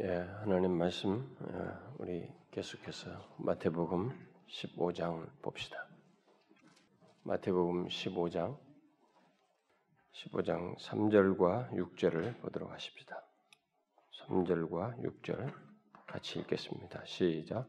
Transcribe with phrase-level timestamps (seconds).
[0.00, 0.06] 예,
[0.42, 1.56] 하나님 말씀 예,
[1.96, 4.10] 우리 계속해서 마태복음
[4.46, 5.88] 15장을 봅시다.
[7.22, 8.58] 마태복음 15장
[10.12, 13.24] 15장 3절과 6절을 보도록 하십시다.
[14.28, 15.54] 3절과 6절
[16.06, 17.02] 같이 읽겠습니다.
[17.06, 17.66] 시작.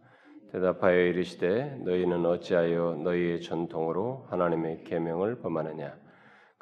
[0.52, 5.98] 대답하여 이르시되 너희는 어찌하여 너희의 전통으로 하나님의 계명을 범하느냐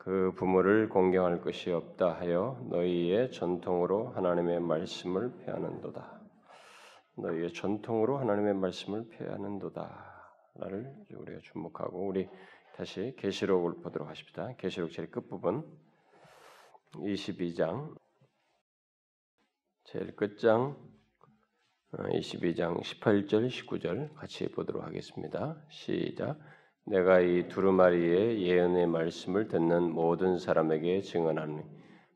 [0.07, 6.21] 그 부모를 공경할 것이 없다 하여 너희의 전통으로 하나님의 말씀을 폐하는도다.
[7.17, 12.29] 너희의 전통으로 하나님의 말씀을 폐하는도다를 우리가 주목하고 우리
[12.77, 14.53] 다시 계시록을 보도록 하십니다.
[14.55, 15.65] 계시록 제일 끝 부분
[16.93, 17.93] 22장
[19.83, 20.77] 제일 끝장
[21.91, 25.61] 22장 18절 19절 같이 보도록 하겠습니다.
[25.67, 26.39] 시작.
[26.89, 31.59] 내가 이 두루마리의 예언의 말씀을 듣는 모든 사람에게 증언하니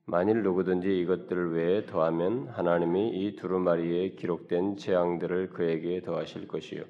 [0.06, 6.84] 만일 누구든지 이것들을 외에 더하면 하나님이 이 두루마리에 기록된 재앙들을 그에게 더하실 것이요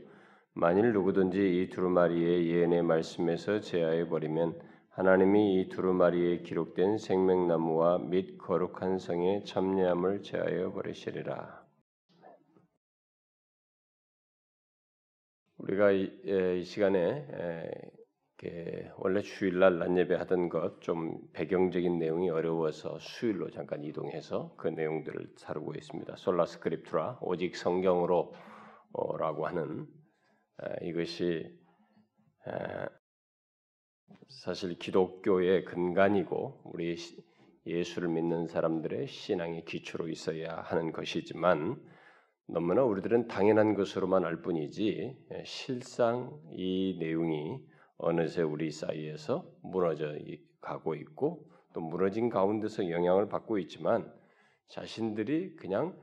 [0.53, 4.59] 만일 누구든지 이 두루마리의 예언의 말씀에서 제하해 버리면
[4.91, 11.60] 하나님이 이 두루마리에 기록된 생명나무와 및 거룩한 성의 참여함을 제하여 버리시리라.
[15.61, 17.27] 우리가 이, 예, 이 시간에
[18.43, 24.67] 에, 원래 주일날 낮 예배 하던 것 좀 배경적인 내용이 어려워서 수요일로 잠깐 이동해서 그
[24.67, 26.15] 내용들을 다루고 있습니다.
[26.15, 29.85] 솔라 스크립투라 오직 성경으로라고 하는
[30.63, 31.45] 에, 이것이
[32.47, 32.51] 에,
[34.43, 36.95] 사실 기독교의 근간이고 우리
[37.67, 41.79] 예수를 믿는 사람들의 신앙의 기초로 있어야 하는 것이지만
[42.53, 47.63] 너무나 우리들은 당연한 것으로만 알 뿐이지 예, 실상 이 내용이
[47.97, 50.13] 어느새 우리 사이에서 무너져
[50.59, 54.11] 가고 있고 또 무너진 가운데서 영향을 받고 있지만
[54.67, 55.97] 자신들이 그냥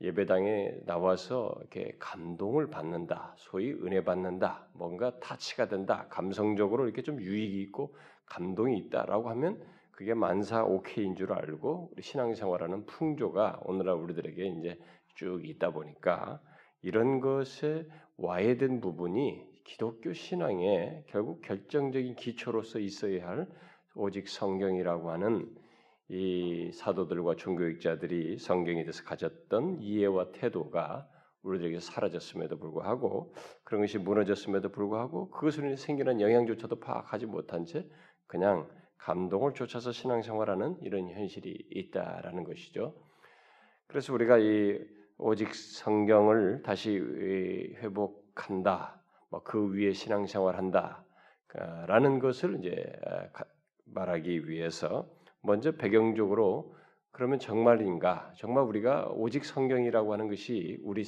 [0.00, 7.62] 예배당에 나와서 이렇게 감동을 받는다, 소위 은혜 받는다, 뭔가 타치가 된다, 감성적으로 이렇게 좀 유익이
[7.62, 7.94] 있고
[8.26, 9.62] 감동이 있다라고 하면
[9.92, 14.76] 그게 만사 오케이인 줄 알고 우리 신앙생활하는 풍조가 오늘날 우리들에게 이제
[15.14, 16.40] 쭉 있다 보니까
[16.82, 17.86] 이런 것에
[18.16, 23.48] 와해된 부분이 기독교 신앙의 결국 결정적인 기초로서 있어야 할
[23.94, 25.48] 오직 성경이라고 하는
[26.08, 31.08] 이 사도들과 종교학자들이 성경에 대해서 가졌던 이해와 태도가
[31.42, 37.86] 우리들에게 사라졌음에도 불구하고 그런 것이 무너졌음에도 불구하고 그것으로 생기는 영향조차도 파악하지 못한 채
[38.26, 42.94] 그냥 감동을 쫓아서 신앙생활하는 이런 현실이 있다라는 것이죠.
[43.86, 44.78] 그래서 우리가 이
[45.18, 49.00] 오직 성경을 다시 회복한다.
[49.30, 51.04] 뭐그 위에 신앙생활한다
[51.86, 52.84] 라는 것을 이제
[53.86, 55.08] 말하기 위해서
[55.40, 56.74] 먼저 배경적으로
[57.10, 58.32] 그러면 정말인가?
[58.36, 61.04] 정말 우리가 오직 성경이라고 하는 것이 우리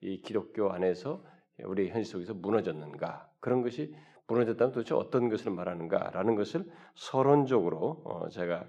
[0.00, 1.22] 이 기독교 안에서
[1.64, 3.28] 우리 현실 속에서 무너졌는가?
[3.40, 3.94] 그런 것이
[4.26, 8.64] 무너졌다면 도대체 어떤 것을 말하는가라는 것을 서론적으로 어, 제가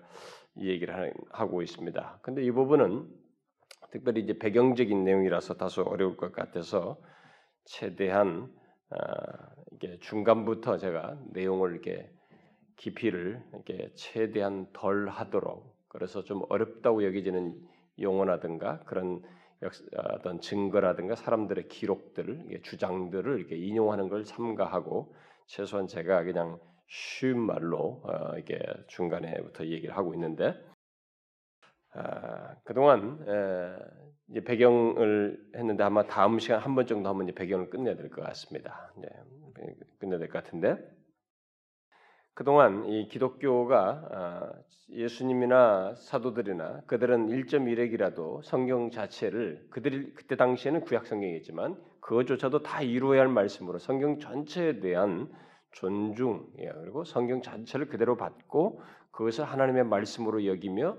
[0.56, 2.20] 이 얘기를 하고 있습니다.
[2.24, 3.21] 근데 이 부분은
[3.92, 6.98] 특별히 이제 배경적인 내용이라서 다소 어려울 것 같아서
[7.66, 8.52] 최대한
[8.90, 8.98] 어,
[9.74, 12.10] 이게 중간부터 제가 내용을 이렇게
[12.78, 17.54] 깊이를 이렇게 최대한 덜 하도록 그래서 좀 어렵다고 여겨지는
[18.00, 19.22] 용어라든가 그런
[20.16, 25.14] 어떤 증거라든가 사람들의 기록들, 주장들을 이렇게 인용하는 걸 삼가하고
[25.46, 30.56] 최소한 제가 그냥 쉬운 말로 어, 이게 중간에부터 얘기를 하고 있는데
[31.94, 33.76] 아, 그동안 에,
[34.30, 38.24] 이제 배경을 했는데 아마 다음 시간 한 번 정도 하면 이제 배경을 끝내야 될 것
[38.26, 38.94] 같습니다.
[38.98, 39.08] 네,
[40.00, 40.78] 끝내야 될 것 같은데
[42.34, 44.54] 그동안 이 기독교가 아,
[44.90, 53.28] 예수님이나 사도들이나 그들은 1.1핵이라도 성경 자체를 그들이 그때 당시에는 구약 성경이었지만 그것조차도 다 이루어야 할
[53.28, 55.30] 말씀으로 성경 전체에 대한
[55.74, 58.82] 존중 예, 그리고 성경 자체를 그대로 받고
[59.12, 60.98] 그것을 하나님의 말씀으로 여기며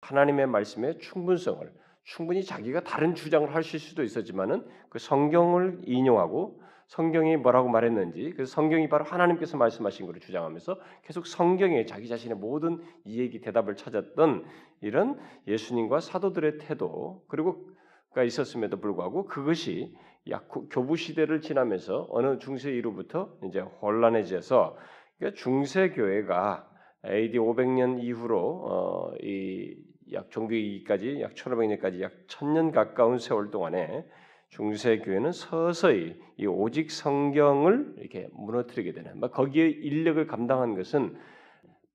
[0.00, 1.72] 하나님의 말씀의 충분성을
[2.04, 8.88] 충분히 자기가 다른 주장을 하실 수도 있었지만은 그 성경을 인용하고 성경이 뭐라고 말했는지 그 성경이
[8.88, 14.44] 바로 하나님께서 말씀하신 것을 주장하면서 계속 성경에 자기 자신의 모든 이야기 대답을 찾았던
[14.80, 15.16] 이런
[15.46, 17.64] 예수님과 사도들의 태도 그리고
[18.12, 19.94] 가 있었음에도 불구하고 그것이
[20.30, 24.76] 약 교부 시대를 지나면서 어느 중세 이후부터 이제 혼란해져서
[25.16, 26.68] 그러니까 중세 교회가
[27.06, 29.76] AD 500년 이후로 어, 이
[30.12, 34.04] 약 종교이기까지 약 1500년까지 약 1000년 가까운 세월 동안에
[34.48, 41.16] 중세 교회는 서서히 이 오직 성경을 이렇게 무너뜨리게 되는 거기에 인력을 감당한 것은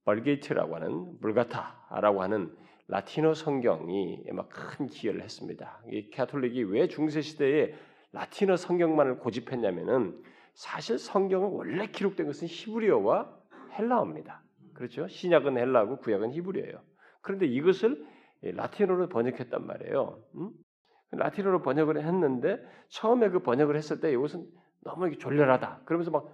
[0.06, 2.56] 벌게이트라고 하는 불가타라고 하는
[2.88, 5.82] 라틴어 성경이 막큰 기여를 했습니다.
[5.92, 7.74] 이 캐톨릭이 왜 중세 시대에
[8.12, 10.24] 라틴어 성경만을 고집했냐면은
[10.54, 13.30] 사실 성경은 원래 기록된 것은 히브리어와
[13.78, 14.42] 헬라어입니다.
[14.74, 15.08] 그렇죠?
[15.08, 16.80] 신약은 헬라고 구약은 히브리어예요.
[17.26, 18.06] 그런데 이것을
[18.44, 20.20] 라틴어로 번역했단 말이에요.
[20.36, 20.52] 음?
[21.10, 24.46] 라틴어로 번역을 했는데 처음에 그 번역을 했을 때 이것은
[24.84, 25.82] 너무 졸렬하다.
[25.86, 26.30] 그러면서 막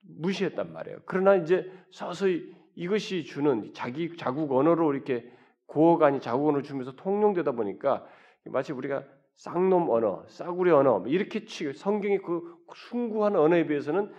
[0.00, 1.00] 무시했단 말이에요.
[1.04, 5.30] 그러나 이제 서서히 이것이 주는 자기 자국 언어로 이렇게
[5.66, 8.06] 구어간이 자국 언어를 주면서 통용되다 보니까
[8.46, 9.04] 마치 우리가
[9.34, 14.10] 쌍놈 언어, 싸구려 언어 이렇게 치 성경이 그 숭고한 언어에 비해서는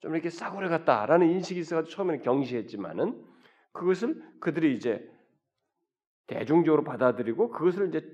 [0.00, 3.24] 좀 이렇게 싸구려 같다라는 인식이 있어가지고 처음에는 경시했지만은
[3.72, 5.15] 그것을 그들이 이제
[6.26, 8.04] 대중적으로 받아들이고 그것을 이제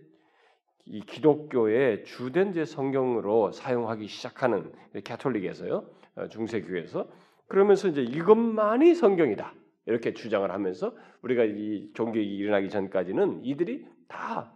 [0.84, 4.72] 이 기독교의 주된 이제 성경으로 사용하기 시작하는
[5.04, 5.86] 캐톨릭에서요
[6.16, 7.08] 어, 중세교에서
[7.46, 9.54] 그러면서 이제 이것만이 성경이다
[9.86, 14.52] 이렇게 주장을 하면서 우리가 이 종교가 일어나기 전까지는 이들이 다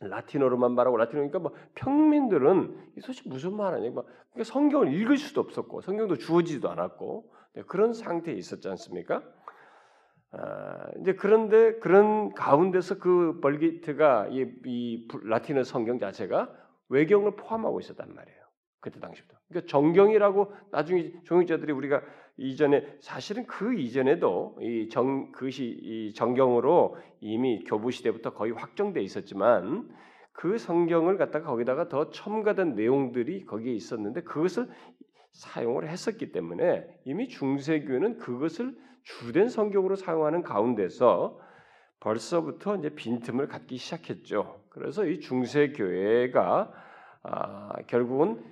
[0.00, 5.80] 라틴어로만 말하고 라틴어니까 뭐 평민들은 이 소식 무슨 말하냐 뭐 그러니까 성경을 읽을 수도 없었고
[5.80, 9.22] 성경도 주어지지도 않았고 네, 그런 상태에 있었지 않습니까?
[10.32, 16.52] 아, 이제 그런데 그런 가운데서 그 벌기트가 이, 이 라틴어 성경 자체가
[16.90, 18.38] 외경을 포함하고 있었단 말이에요.
[18.80, 19.36] 그때 당시부터.
[19.48, 22.02] 그러니까 정경이라고 나중에 종교자들이 우리가
[22.36, 29.88] 이전에 사실은 그 이전에도 이 정 그것이 이 정경으로 이미 교부 시대부터 거의 확정돼 있었지만
[30.32, 34.68] 그 성경을 갖다가 거기다가 더 첨가된 내용들이 거기에 있었는데 그것을
[35.32, 38.76] 사용을 했었기 때문에 이미 중세교는 그것을
[39.08, 41.40] 주된 성경으로 사용하는 가운데서
[42.00, 44.60] 벌써부터 이제 빈틈을 갖기 시작했죠.
[44.68, 46.70] 그래서 이 중세 교회가
[47.22, 48.44] 아, 결국은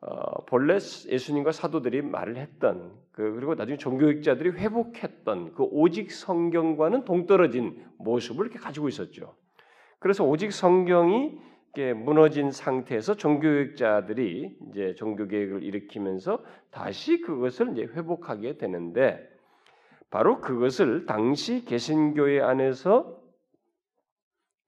[0.00, 7.82] 어, 본래 예수님과 사도들이 말을 했던 그, 그리고 나중에 종교학자들이 회복했던 그 오직 성경과는 동떨어진
[7.98, 9.34] 모습을 이렇게 가지고 있었죠.
[9.98, 11.38] 그래서 오직 성경이
[12.04, 19.33] 무너진 상태에서 종교학자들이 이제 종교 개혁을 일으키면서 다시 그것을 이제 회복하게 되는데
[20.14, 23.20] 바로 그것을 당시 개신교회 안에서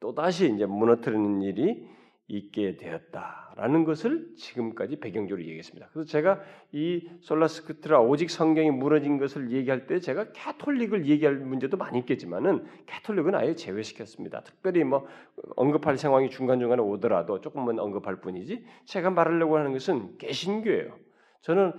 [0.01, 1.89] 또 다시 이제 무너뜨리는 일이
[2.27, 5.87] 있게 되었다라는 것을 지금까지 배경적으로 얘기했습니다.
[5.93, 6.41] 그래서 제가
[6.73, 13.37] 이 솔라스크트라 오직 성경이 무너진 것을 얘기할 때 제가 캐톨릭을 얘기할 문제도 많이 있겠지만은 캐톨릭은
[13.37, 14.41] 아예 제외시켰습니다.
[14.41, 15.07] 특별히 뭐
[15.55, 20.99] 언급할 상황이 중간 중간에 오더라도 조금만 언급할 뿐이지 제가 말하려고 하는 것은 개신교예요.
[21.43, 21.73] 저는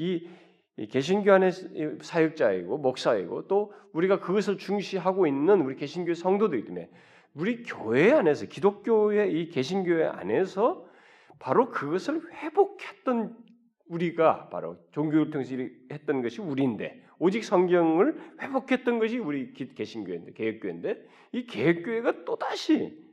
[0.00, 0.28] 이
[0.90, 1.52] 개신교 안의
[2.00, 6.90] 사역자이고 목사이고 또 우리가 그것을 중시하고 있는 우리 개신교 성도들이기 때문에
[7.34, 10.86] 우리 교회 안에서 기독교의 이 개신교회 안에서
[11.38, 13.36] 바로 그것을 회복했던
[13.86, 15.56] 우리가 바로 종교를 통해서
[15.90, 23.04] 했던 것이 우리인데 오직 성경을 회복했던 것이 우리 개신교회인데 개혁교회인데 이 개혁교회가 또 다시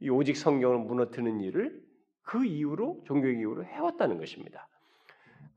[0.00, 1.82] 이 오직 성경을 무너뜨리는 일을
[2.22, 4.68] 그 이후로 종교의 이후로 해왔다는 것입니다.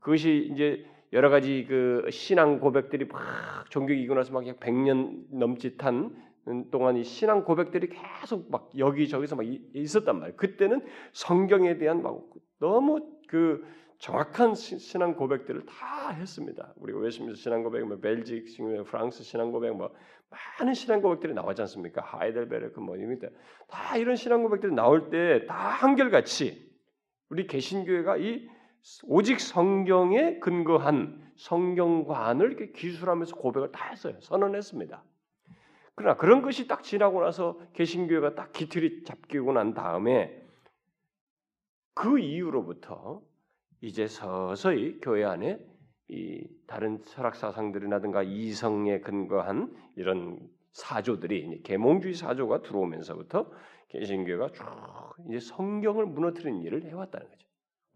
[0.00, 6.14] 그것이 이제 여러 가지 그 신앙 고백들이 막 종교이고 나서 막 100년 넘짓한
[6.70, 9.44] 동안 이 신앙 고백들이 계속 막 여기저기서 막
[9.74, 10.36] 있었단 말이에요.
[10.36, 12.22] 그때는 성경에 대한 막
[12.58, 13.64] 너무 그
[13.98, 16.74] 정확한 신앙 고백들을 다 했습니다.
[16.76, 18.44] 우리가 웨스트민스터 신앙 고백, 뭐 Belgic,
[18.86, 19.90] 프랑스 신앙 고백, 뭐
[20.58, 22.02] 많은 신앙 고백들이 나오지 않습니까?
[22.02, 23.18] 하이델베르크 뭐 이런
[23.68, 26.66] 다 이런 신앙 고백들이 나올 때 다 한결같이
[27.28, 28.48] 우리 개신교회가 이
[29.04, 34.18] 오직 성경에 근거한 성경관을 이렇게 기술하면서 고백을 다 했어요.
[34.20, 35.02] 선언했습니다.
[35.94, 40.42] 그러나 그런 것이 딱 지나고 나서 개신교회가 딱 기틀이 잡히고 난 다음에
[41.94, 43.22] 그 이후로부터
[43.80, 45.58] 이제 서서히 교회 안에
[46.08, 50.38] 이 다른 철학 사상들이라든가 이성에 근거한 이런
[50.72, 53.50] 사조들이 계몽주의 사조가 들어오면서부터
[53.88, 54.64] 개신교회가 쭉
[55.28, 57.46] 이제 성경을 무너뜨리는 일을 해왔다는 거죠.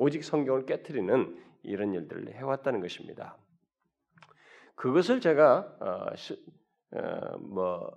[0.00, 3.36] 오직 성경을 깨뜨리는 이런 일들을 해왔다는 것입니다.
[4.74, 6.42] 그것을 제가 어, 시,
[6.92, 7.92] 어, 뭐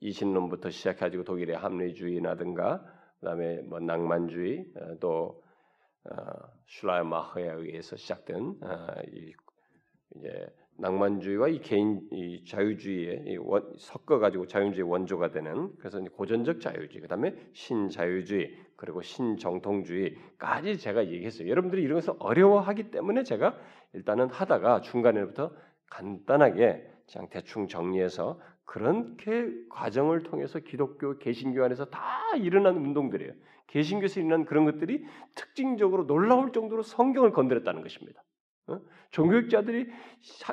[0.00, 2.84] 이신론부터 시작해가지고 독일의 합리주의라든가
[3.20, 5.42] 그다음에 뭐 낭만주의 어, 또
[6.04, 6.14] 어,
[6.66, 9.32] 슐라이마흐에 의해서 시작된 어, 이,
[10.14, 10.46] 이제
[10.78, 17.34] 낭만주의와 이 개인 이 자유주의의 원, 섞어 가지고 자유주의 원조가 되는 그래서 고전적 자유주의 그다음에
[17.52, 21.48] 신자유주의 그리고 신정통주의까지 제가 얘기했어요.
[21.48, 23.58] 여러분들이 이런 것을 어려워하기 때문에 제가
[23.92, 25.50] 일단은 하다가 중간에부터
[25.90, 32.00] 간단하게 그냥 대충 정리해서 그렇게 과정을 통해서 기독교 개신교 안에서 다
[32.36, 33.32] 일어난 운동들이에요.
[33.66, 35.04] 개신교에서 일어난 그런 것들이
[35.34, 38.22] 특징적으로 놀라울 정도로 성경을 건드렸다는 것입니다.
[38.68, 38.80] 어?
[39.10, 39.88] 종교학자들이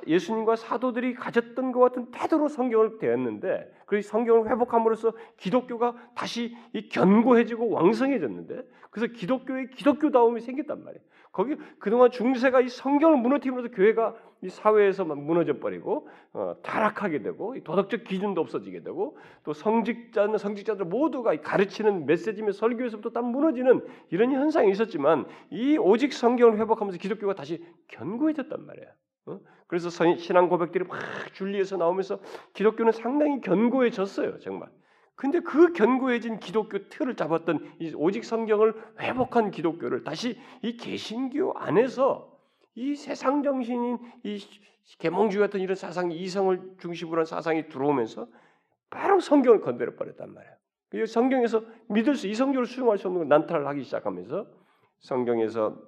[0.07, 7.69] 예수님과 사도들이 가졌던 것 같은 태도로 성경을 대했는데 그래서 성경을 회복함으로써 기독교가 다시 이 견고해지고
[7.69, 11.03] 왕성해졌는데 그래서 기독교의 기독교다움이 생겼단 말이에요.
[11.35, 18.05] 거기 그동안 중세가 이 성경을 무너뜨리면서 교회가 이 사회에서만 무너져 버리고 어, 타락하게 되고 도덕적
[18.05, 25.25] 기준도 없어지게 되고 또 성직자는 성직자들 모두가 가르치는 메시지며 설교에서부터 다 무너지는 이런 현상이 있었지만
[25.49, 28.87] 이 오직 성경을 회복하면서 기독교가 다시 견고해졌단 말이에요.
[29.25, 29.39] 어?
[29.67, 30.97] 그래서 신앙 고백들이 막
[31.33, 32.19] 줄리에서 나오면서
[32.53, 34.69] 기독교는 상당히 견고해졌어요, 정말.
[35.15, 42.38] 근데 그 견고해진 기독교 틀을 잡았던 이 오직 성경을 회복한 기독교를 다시 이 개신교 안에서
[42.75, 44.39] 이 세상 정신인 이
[45.00, 48.27] 계몽주의 같은 이런 사상이 이성을 중심으로 한 사상이 들어오면서
[48.89, 50.55] 바로 성경을 건드려 버렸단 말이에요.
[50.89, 54.48] 그 성경에서 믿을 수 이성적으로 수용할 수 없는 걸 난타를 하기 시작하면서
[55.00, 55.81] 성경에서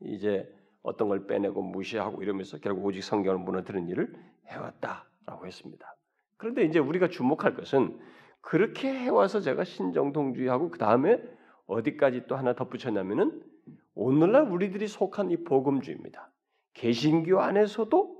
[0.00, 0.52] 이제
[0.82, 4.14] 어떤 걸 빼내고 무시하고 이러면서 결국 오직 성경을 무너뜨리는 일을
[4.46, 5.94] 해왔다라고 했습니다.
[6.36, 7.98] 그런데 이제 우리가 주목할 것은
[8.40, 11.22] 그렇게 해와서 제가 신정통주의하고 그 다음에
[11.66, 13.42] 어디까지 또 하나 덧붙였냐면은
[13.94, 16.30] 오늘날 우리들이 속한 이 복음주의입니다.
[16.74, 18.16] 개신교 안에서도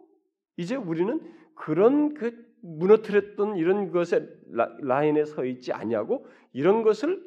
[0.56, 1.20] 이제 우리는
[1.54, 7.24] 그런 그 무너뜨렸던 이런 것에 라, 인에서 있지 아니하고 이런 것을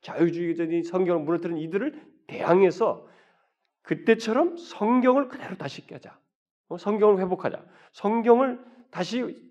[0.00, 3.06] 자유주의적인 성경을 무너뜨린 이들을 대항해서
[3.82, 6.18] 그때처럼 성경을 그대로 다시 깨자.
[6.68, 7.64] 어, 성경을 회복하자.
[7.92, 9.49] 성경을 다시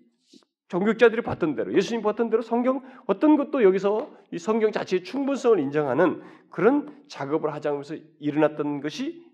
[0.70, 6.22] 종교자들이 봤던 대로 예수님 봤던 대로 성경 어떤 것도 여기서 이 성경 자체의 충분성을 인정하는
[6.48, 9.26] 그런 작업을 하자면서 일어났던 것이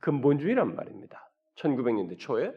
[0.00, 1.30] 근본주의란 말입니다.
[1.56, 2.52] 1900년대 초에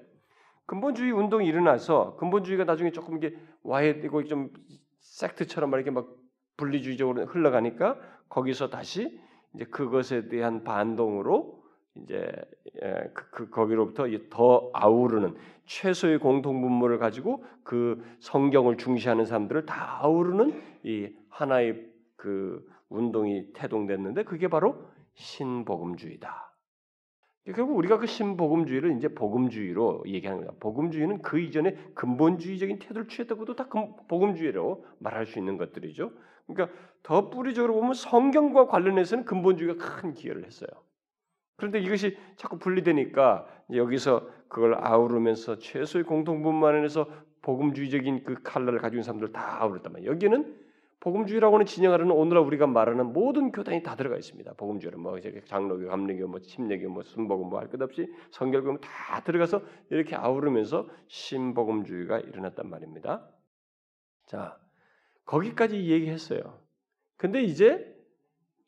[0.65, 4.51] 근본주의 운동이 일어나서 근본주의가 나중에 조금 이게 와해되고 좀
[4.99, 6.07] 섹트처럼 이렇게 막
[6.55, 7.99] 분리주의적으로 흘러가니까
[8.29, 9.19] 거기서 다시
[9.53, 11.61] 이제 그것에 대한 반동으로
[12.04, 12.32] 이제
[12.82, 15.36] 예, 그, 그 거기로부터 더 아우르는
[15.66, 21.86] 최소의 공통 분모를 가지고 그 성경을 중시하는 사람들을 다 아우르는 이 하나의
[22.16, 24.82] 그 운동이 태동됐는데 그게 바로
[25.16, 26.48] 신복음주의다.
[27.54, 30.58] 결국 우리가 그 신복음주의를 이제 복음주의로 얘기하는 거다.
[30.60, 33.70] 복음주의는 그 이전에 근본주의적인 태도를 취했던 것도 다
[34.10, 36.12] 복음주의로 말할 수 있는 것들이죠.
[36.46, 40.70] 그러니까 더 뿌리적으로 보면 성경과 관련해서는 근본주의가 큰 기여를 했어요.
[41.57, 47.07] 그런데 이것이 자꾸 분리되니까 여기서 그걸 아우르면서 최소의 공통분만에서
[47.41, 50.11] 복음주의적인 그 칼날을 있는 사람들 다 아우르단 말이에요.
[50.11, 50.67] 여기는
[50.99, 54.53] 복음주의라고는 진영하는 오늘날 우리가 말하는 모든 교단이 다 들어가 있습니다.
[54.53, 59.61] 복음주의는 뭐 이제 장로교, 감리교, 뭐 침례교, 뭐 순복음 뭐할 것 없이 성결교 다 들어가서
[59.89, 63.29] 이렇게 아우르면서 신복음주의가 일어났단 말입니다.
[64.25, 64.57] 자,
[65.25, 66.59] 거기까지 얘기했어요.
[67.17, 67.97] 근데 이제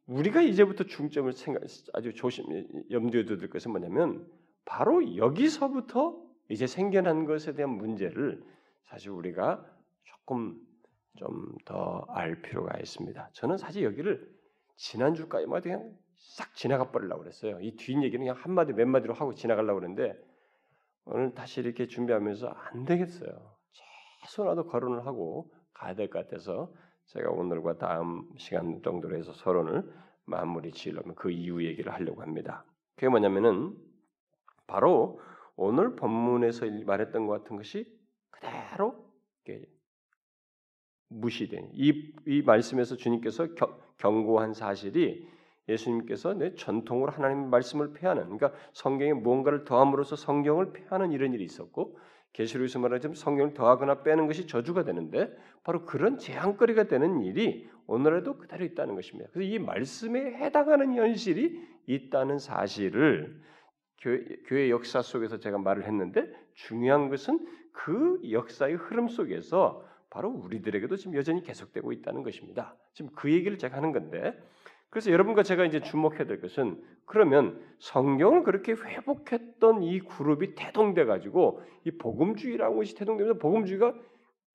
[0.09, 1.63] 우리가 이제부터 중점을 생각
[1.93, 2.45] 아주 조심
[2.89, 4.27] 염두에 둘 것은 뭐냐면
[4.65, 8.43] 바로 여기서부터 이제 생겨난 것에 대한 문제를
[8.85, 9.63] 사실 우리가
[10.03, 10.59] 조금
[11.17, 13.29] 좀 더 알 필요가 있습니다.
[13.33, 14.27] 저는 사실 여기를
[14.77, 17.59] 지난주까지만 그냥 싹 지나가 버리려고 그랬어요.
[17.61, 20.17] 이 뒷 얘기는 그냥 한마디 몇 마디로 하고 지나가려고 그랬는데
[21.05, 23.29] 오늘 다시 이렇게 준비하면서 안 되겠어요.
[24.23, 26.71] 최소라도 거론을 하고 가야 될 것 같아서
[27.09, 29.83] 제가 오늘과 다음 시간 정도로 해서 서론을
[30.25, 32.63] 마무리 지으려면 그 이후 얘기를 하려고 합니다.
[32.95, 33.75] 그게 뭐냐면은
[34.67, 35.19] 바로
[35.55, 37.85] 오늘 본문에서 말했던 것 같은 것이
[38.29, 39.09] 그대로
[41.07, 45.27] 무시된 이, 이 말씀에서 주님께서 겨, 경고한 사실이
[45.67, 51.97] 예수님께서 내 전통으로 하나님의 말씀을 폐하는 그러니까 성경에 무언가를 더함으로써 성경을 폐하는 이런 일이 있었고
[52.33, 58.63] 계시록에서 말하자면 성경을 더하거나 빼는 것이 저주가 되는데 바로 그런 재앙거리가 되는 일이 오늘에도 그대로
[58.65, 59.29] 있다는 것입니다.
[59.33, 63.41] 그래서 이 말씀에 해당하는 현실이 있다는 사실을
[63.97, 70.95] 교회, 교회 역사 속에서 제가 말을 했는데 중요한 것은 그 역사의 흐름 속에서 바로 우리들에게도
[70.95, 72.75] 지금 여전히 계속되고 있다는 것입니다.
[72.93, 74.37] 지금 그 얘기를 제가 하는 건데
[74.89, 81.61] 그래서 여러분과 제가 이제 주목해야 될 것은 그러면 성경을 그렇게 회복했던 이 그룹이 태동돼 가지고
[81.85, 83.93] 이 복음주의라는 것이 태동되면서 복음주의가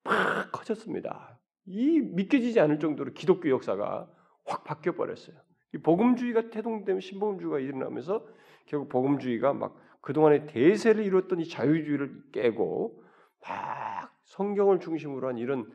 [0.03, 1.39] 팍 커졌습니다.
[1.67, 4.11] 이 믿겨지지 않을 정도로 기독교 역사가
[4.45, 5.37] 확 바뀌어 버렸어요.
[5.73, 8.27] 이 복음주의가 태동되면 신복음주의가 일어나면서
[8.67, 13.03] 결국 복음주의가 막 그동안의 대세를 이뤘던 이 자유주의를 깨고
[13.41, 15.71] 막 성경을 중심으로 한 이런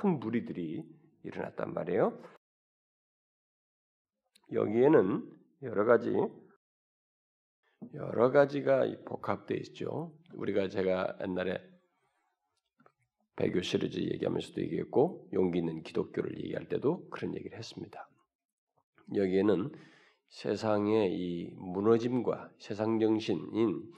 [0.00, 0.84] 큰 무리들이
[1.22, 2.18] 일어났단 말이에요.
[4.52, 6.12] 여기에는 여러 가지
[7.94, 10.12] 여러 가지가 복합되어 있죠.
[10.34, 11.60] 우리가 제가 옛날에
[13.36, 18.08] 배교 시리즈 얘기하면서도 얘기했고 용기 있는 기독교를 얘기할 때도 그런 얘기를 했습니다.
[19.14, 19.70] 여기에는
[20.28, 23.90] 세상의 이 무너짐과 세상 정신인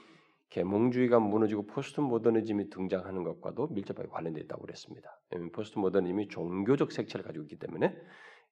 [0.49, 5.19] 계몽주의가 무너지고 포스트 모더니즘이 등장하는 것과도 밀접하게 관련되어 있다고 그랬습니다.
[5.53, 7.95] 포스트 모더니즘이 종교적 색채를 가지고 있기 때문에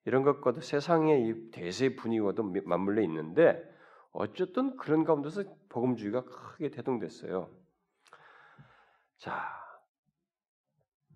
[0.06, 3.62] 이런 것과도 세상의 이 대세 분위기와도 맞물려 있는데
[4.12, 7.50] 어쨌든 그런 가운데서 복음주의가 크게 대두됐어요.
[9.18, 9.60] 자,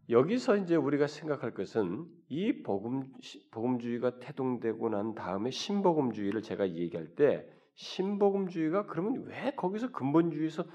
[0.09, 3.13] 여기서 이제 우리가 생각할 것은 이 복음
[3.51, 10.65] 복음주의가 태동되고 난 다음에 신복음주의를 제가 얘기할 때 신복음주의가 그러면 왜 거기서 근본주의에서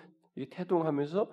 [0.50, 1.30] 태동하면서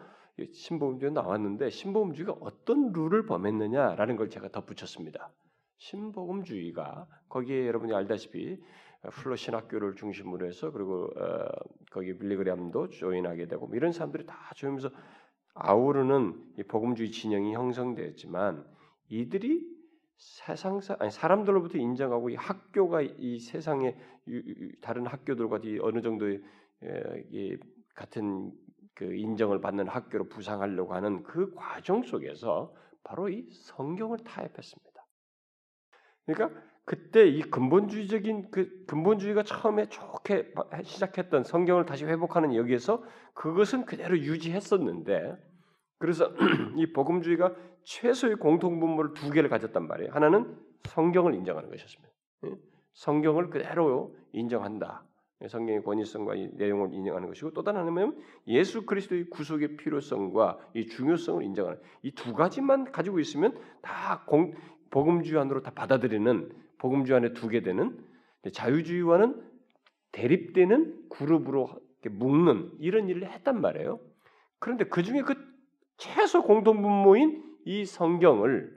[0.51, 5.31] 신복음주의가 나왔는데 신복음주의가 어떤 룰을 범했느냐라는 걸 제가 덧붙였습니다.
[5.77, 8.59] 신복음주의가 거기에 여러분이 알다시피
[9.11, 11.47] 플로 신학교를 중심으로 해서 그리고 어,
[11.91, 14.89] 거기 빌리그램도 조인하게 되고 뭐 이런 사람들이 다 조이면서
[15.53, 18.65] 아우르는 이 복음주의 진영이 형성되었지만
[19.09, 19.75] 이들이
[20.17, 23.97] 세상 아니 사람들로부터 인정하고 이 학교가 이 세상의
[24.81, 26.41] 다른 학교들과 어느 정도의
[27.31, 27.57] 이
[27.93, 28.51] 같은
[28.93, 34.94] 그 인정을 받는 학교로 부상하려고 하는 그 과정 속에서 바로 이 성경을 타협했습니다.
[36.25, 40.53] 그러니까 그때 이 근본주의적인 그 근본주의가 처음에 좋게
[40.83, 43.03] 시작했던 성경을 다시 회복하는 여기에서
[43.33, 45.35] 그것은 그대로 유지했었는데
[45.97, 46.31] 그래서
[46.77, 50.11] 이 복음주의가 최소의 공통분모를 두 개를 가졌단 말이에요.
[50.11, 52.13] 하나는 성경을 인정하는 것이었습니다.
[52.45, 52.51] 예?
[52.93, 55.03] 성경을 그대로 인정한다.
[55.47, 58.17] 성경의 권위성과 이 내용을 인정하는 것이고 또 하나는
[58.47, 64.53] 예수 그리스도의 구속의 필요성과 이 중요성을 인정하는 이 두 가지만 가지고 있으면 다 공,
[64.91, 67.97] 복음주의 안으로 다 받아들이는 복음주의 안에 두게 되는
[68.51, 69.41] 자유주의와는
[70.11, 73.99] 대립되는 그룹으로 묶는 이런 일을 했단 말이에요.
[74.59, 75.35] 그런데 그 중에 그
[75.97, 78.75] 최소 공통분모인 이 성경을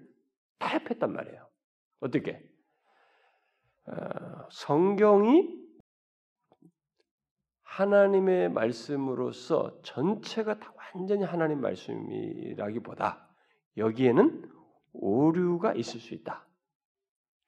[0.58, 1.48] 타협했단 말이에요.
[2.00, 2.42] 어떻게?
[3.86, 3.92] 어,
[4.50, 5.58] 성경이
[7.62, 13.28] 하나님의 말씀으로서 전체가 다 완전히 하나님 말씀이라기보다
[13.76, 14.50] 여기에는
[14.92, 16.46] 오류가 있을 수 있다.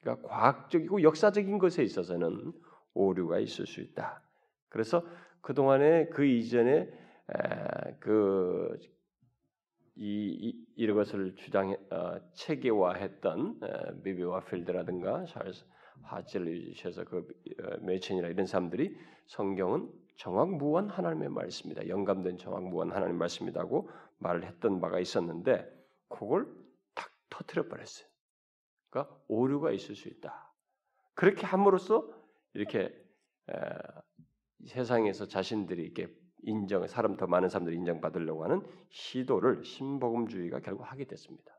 [0.01, 2.53] 그러니까 과학적이고 역사적인 것에 있어서는
[2.95, 4.23] 오류가 있을 수 있다.
[4.69, 5.05] 그래서
[5.41, 6.89] 그 동안에 그 이전에
[7.99, 8.79] 그
[9.97, 13.61] 이, 이, 런 것을 주장 어, 체계화했던
[14.03, 15.67] 비비와 필드라든가 찰스
[16.03, 17.19] 하젤리셔서 그
[17.63, 21.89] 어, 메첸이나 이런 사람들이 성경은 정확 무한 하나님의 말씀이다.
[21.89, 25.71] 영감된 정확 무한 하나님의 말씀이다고 말을 했던 바가 있었는데
[26.09, 26.47] 그걸
[27.41, 28.07] 터트려 버렸어요.
[28.91, 30.53] 그러니까 오류가 있을 수 있다.
[31.15, 32.09] 그렇게 함으로써
[32.55, 32.85] 이렇게
[33.51, 33.55] 에,
[34.67, 41.53] 세상에서 자신들이 이렇게 인정, 사람 더 많은 사람들이 인정받으려고 하는 시도를 신복음주의가 결국 하게 됐습니다.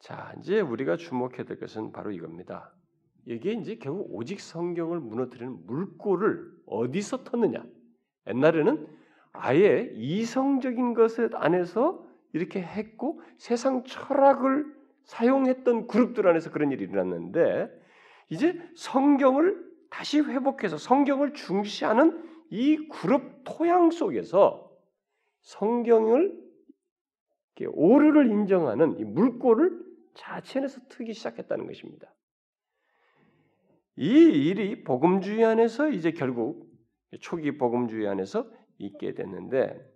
[0.00, 2.74] 자, 이제 우리가 주목해야 될 것은 바로 이겁니다.
[3.26, 7.66] 이게 이제 결국 오직 성경을 무너뜨리는 물꼬를 어디서 텄느냐?
[8.26, 8.86] 옛날에는
[9.32, 14.66] 아예 이성적인 것에 안에서 이렇게 했고 세상 철학을
[15.04, 17.70] 사용했던 그룹들 안에서 그런 일이 일어났는데
[18.28, 24.70] 이제 성경을 다시 회복해서 성경을 중시하는 이 그룹 토양 속에서
[25.42, 26.42] 성경을
[27.68, 32.12] 오류를 인정하는 이 물꼬를 자체에서 트기 시작했다는 것입니다.
[33.96, 36.68] 이 일이 복음주의 안에서 이제 결국
[37.20, 39.93] 초기 복음주의 안에서 있게 됐는데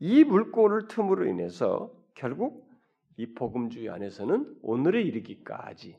[0.00, 2.68] 이 물꼬를 틈으로 인해서 결국
[3.16, 5.98] 이 복음주의 안에서는 오늘에 이르기까지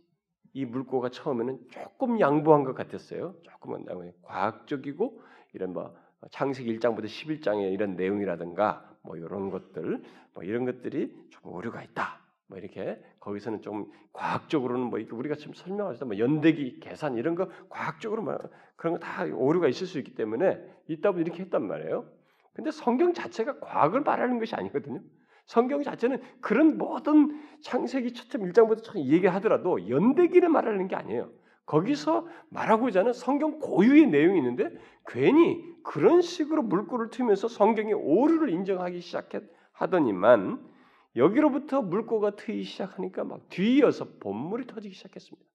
[0.53, 3.35] 이 물꼬가 처음에는 조금 양보한 것 같았어요.
[3.43, 3.85] 조금은
[4.23, 5.21] 과학적이고
[5.53, 5.95] 이런 뭐
[6.31, 10.01] 창세기 1장부터 11장의 이런 내용이라든가 뭐 이런 것들
[10.33, 12.21] 뭐 이런 것들이 좀 오류가 있다.
[12.47, 18.23] 뭐 이렇게 거기서는 좀 과학적으로는 뭐 우리가 지금 설명하시다 뭐 연대기 계산 이런 거 과학적으로
[18.23, 18.38] 뭐
[18.75, 22.05] 그런 거 다 오류가 있을 수 있기 때문에 있다 보니 이렇게 했단 말이에요.
[22.53, 25.01] 근데 성경 자체가 과학을 말하는 것이 아니거든요.
[25.45, 31.31] 성경 자체는 그런 모든 창세기 첫째 1장부터 첫 얘기하더라도 연대기를 말하는 게 아니에요.
[31.65, 34.69] 거기서 말하고자 하는 성경 고유의 내용이 있는데
[35.07, 40.67] 괜히 그런 식으로 물꼬를 트면서 성경의 오류를 인정하기 시작하더니만
[41.15, 45.47] 여기로부터 물꼬가 트기 시작하니까 막 뒤이어서 본물이 터지기 시작했습니다.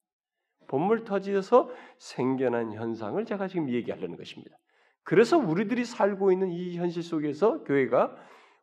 [0.66, 4.56] 본물 터지어서 생겨난 현상을 제가 지금 얘기하려는 것입니다.
[5.04, 8.16] 그래서 우리들이 살고 있는 이 현실 속에서 교회가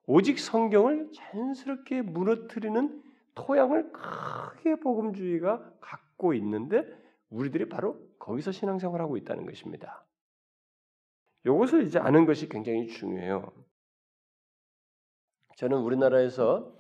[0.08, 3.04] 오직 성경을 자연스럽게 무너뜨리는
[3.36, 6.84] 토양을 크게 복음주의가 갖고 있는데
[7.30, 10.04] 우리들이 바로 거기서 신앙생활하고 있다는 것입니다.
[11.46, 13.52] 이것을 이제 아는 것이 굉장히 중요해요.
[15.58, 16.76] 저는 우리나라에서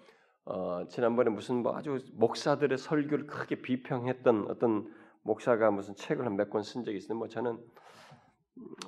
[0.45, 6.49] 어, 지난번에 무슨 뭐 아주 목사들의 설교를 크게 비평했던 어떤 목사가 무슨 책을 한 몇
[6.49, 7.61] 권 쓴 적이 있는데 뭐 저는 음,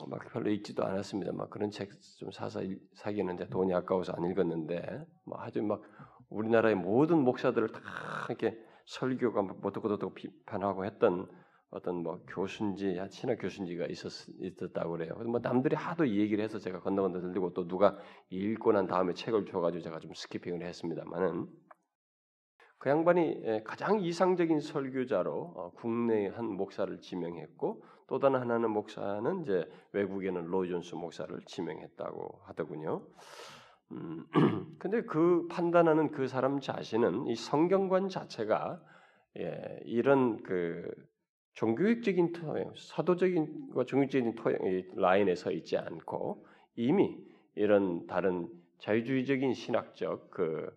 [0.07, 1.31] 막 별로 읽지도 않았습니다.
[1.33, 2.61] 막 그런 책 좀 사서
[2.95, 5.81] 사기는데 돈이 아까워서 안 읽었는데 뭐 아주 막
[6.29, 7.81] 우리나라의 모든 목사들을 다
[8.29, 11.27] 이렇게 설교가 뭐어떻고 비판하고 했던
[11.69, 15.15] 어떤 뭐 교순지, 신학 교순지가 있었, 있었다고 그래요.
[15.25, 17.97] 뭐 남들이 하도 이 얘기를 해서 제가 건너 건너 들리고 또 누가
[18.29, 21.47] 읽고 난 다음에 책을 줘가지고 제가 좀 스키핑을 했습니다만은
[22.77, 29.41] 그 양반이 예, 가장 이상적인 설교자로 어, 국내의 한 목사를 지명했고 또 다른 하나는 목사는
[29.41, 33.01] 이제 외국에는 로이존스 목사를 지명했다고 하더군요.
[33.91, 34.27] 음,
[34.77, 38.79] 근데 그 판단하는 그 사람 자신은 이 성경관 자체가
[39.39, 40.87] 예, 이런 그
[41.53, 44.59] 종교적인 토양, 사도적인 종교적인 토양
[44.93, 46.45] 라인에 서 있지 않고
[46.75, 47.17] 이미
[47.55, 48.47] 이런 다른
[48.77, 50.71] 자유주의적인 신학적 그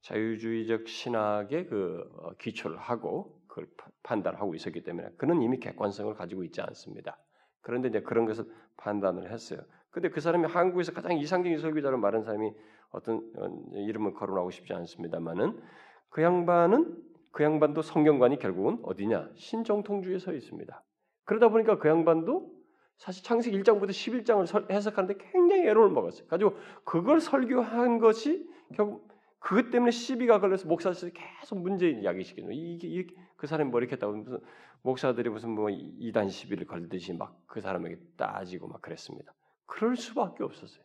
[0.00, 3.68] 자유주의적 신학의 그 어, 기초를 하고 그걸
[4.02, 7.18] 판단하고 있었기 때문에 그는 이미 객관성을 가지고 있지 않습니다.
[7.60, 8.44] 그런데 이제 그런 것을
[8.76, 9.60] 판단을 했어요.
[9.90, 12.52] 근데 그 사람이 한국에서 가장 이상적인 설교자로 말한 사람이
[12.90, 15.60] 어떤 어, 이름을 거론하고 싶지 않습니다만은
[16.08, 16.96] 그 양반은
[17.30, 19.30] 그 양반도 성경관이 결국은 어디냐?
[19.36, 20.82] 신정통주에 서 있습니다.
[21.24, 22.50] 그러다 보니까 그 양반도
[22.98, 26.26] 사실 창세기 1장부터 11장을 해석하는데 굉장히 애로를 먹었어요.
[26.28, 29.08] 가지고 그걸 설교한 것이 결국
[29.42, 34.38] 그것 때문에 시비가 걸려서 목사들이 계속 문제 야기시키는 이게, 그 사람이 뭐 이렇게 했다고 무슨
[34.82, 39.34] 목사들이 무슨 뭐 이단 시비를 걸듯이 막 그 사람에게 따지고 막 그랬습니다.
[39.66, 40.82] 그럴 수밖에 없었어요.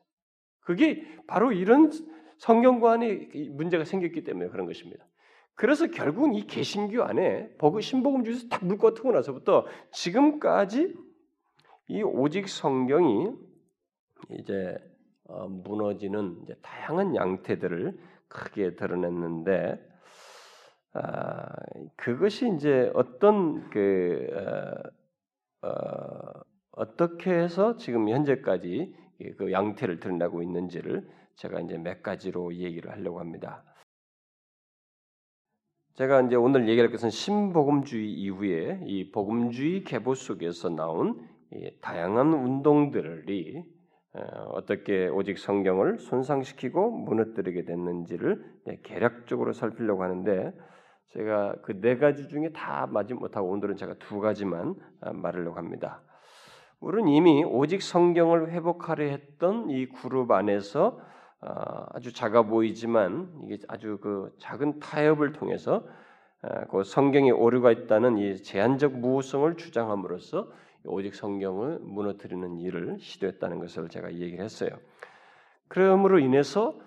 [0.59, 1.89] 그게 바로 이런
[2.39, 5.05] 성경관에 문제가 생겼기 때문에 그런 것입니다.
[5.55, 10.93] 그래서 결국은 이 개신교 안에 신복음주에서 딱 물고 트고 나서부터 지금까지
[11.87, 13.31] 이 오직 성경이
[14.31, 14.77] 이제
[15.23, 19.79] 어, 무너지는 이제 다양한 양태들을 크게 드러냈는데
[20.93, 21.45] 아,
[21.95, 24.27] 그것이 이제 어떤 그
[25.61, 25.69] 어,
[26.71, 28.95] 어, 떻게 해서 지금 현재까지
[29.37, 33.63] 그 양태를 드러내고 있는지를 제가 이제 몇 가지로 얘기를 하려고 합니다.
[35.95, 41.27] 제가 이제 오늘 얘기할 것은 신복음주의 이후에 이 복음주의 계보 속에서 나온
[41.81, 43.65] 다양한 운동들이
[44.13, 44.19] 어,
[44.53, 48.43] 어떻게 오직 성경을 손상시키고 무너뜨리게 됐는지를
[48.83, 50.53] 개략적으로 살피려고 하는데
[51.09, 56.01] 제가 그 네 가지 중에 다 맞지 못하고 오늘은 제가 두 가지만 아, 말하려고 합니다.
[56.79, 60.99] 우리는 이미 오직 성경을 회복하려 했던 이 그룹 안에서
[61.41, 65.85] 아, 아주 작아 보이지만 이게 아주 그 작은 타협을 통해서
[66.41, 70.51] 아, 그 성경에 오류가 있다는 이 제한적 무호성을 주장함으로써
[70.87, 74.69] 오직 성경을 무너뜨리는 일을 시도했다는 것을 제가 얘기를 했어요.
[75.67, 76.79] 그러므로 인해서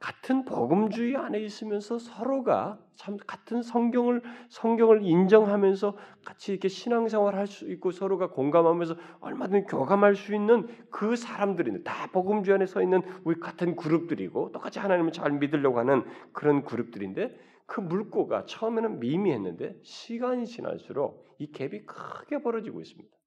[0.00, 7.68] 같은 복음주의 안에 있으면서 서로가 참 같은 성경을 성경을 인정하면서 같이 이렇게 신앙생활 할 수
[7.72, 13.40] 있고 서로가 공감하면서 얼마든지 교감할 수 있는 그 사람들이 다 복음주의 안에 서 있는 우리
[13.40, 21.36] 같은 그룹들이고 똑같이 하나님을 잘 믿으려고 하는 그런 그룹들인데 그 물꼬가 처음에는 미미했는데 시간이 지날수록
[21.38, 23.17] 이 갭이 크게 벌어지고 있습니다.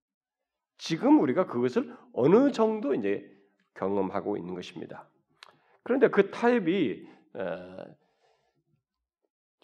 [0.82, 3.24] 지금 우리가 그것을 어느 정도 이제
[3.76, 5.08] 경험하고 있는 것입니다.
[5.84, 7.08] 그런데 그 타입이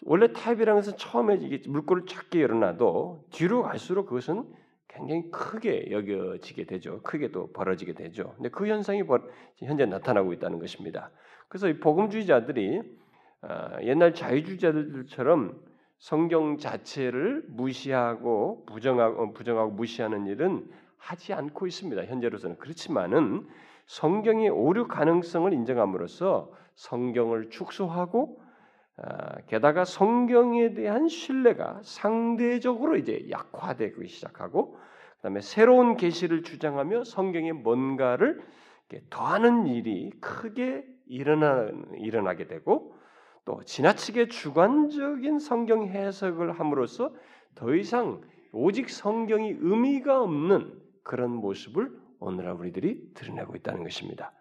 [0.04, 4.44] 원래 타입이라는 것은 처음에 이게 물꼬를 작게 열어놔도 뒤로 갈수록 그것은
[4.86, 7.02] 굉장히 크게 여겨지게 되죠.
[7.02, 8.34] 크게 또 벌어지게 되죠.
[8.36, 9.02] 근데 그 현상이
[9.56, 11.10] 현재 나타나고 있다는 것입니다.
[11.48, 12.80] 그래서 이 복음주의자들이
[13.40, 15.60] 아, 옛날 자유주의자들처럼
[15.98, 22.04] 성경 자체를 무시하고 부정하고 부정하고 무시하는 일은 하지 않고 있습니다.
[22.04, 23.48] 현재로서는 그렇지만은
[23.86, 28.40] 성경의 오류 가능성을 인정함으로써 성경을 축소하고
[28.98, 34.76] 아, 게다가 성경에 대한 신뢰가 상대적으로 이제 약화되기 시작하고
[35.16, 38.40] 그다음에 새로운 계시를 주장하며 성경에 뭔가를
[39.10, 42.94] 더하는 일이 크게 일어나 일어나게 되고
[43.44, 47.12] 또 지나치게 주관적인 성경 해석을 함으로써
[47.54, 48.20] 더 이상
[48.52, 51.90] 오직 성경이 의미가 없는 그런 모습을
[52.20, 54.32] 오늘날 우리들이 드러내고 있다는 것입니다.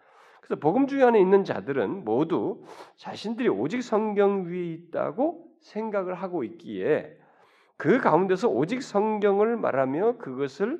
[0.41, 2.63] 그래서 복음 주의 안에 있는 자들은 모두
[2.97, 7.17] 자신들이 오직 성경 위에 있다고 생각을 하고 있기에
[7.77, 10.79] 그 가운데서 오직 성경을 말하며 그것을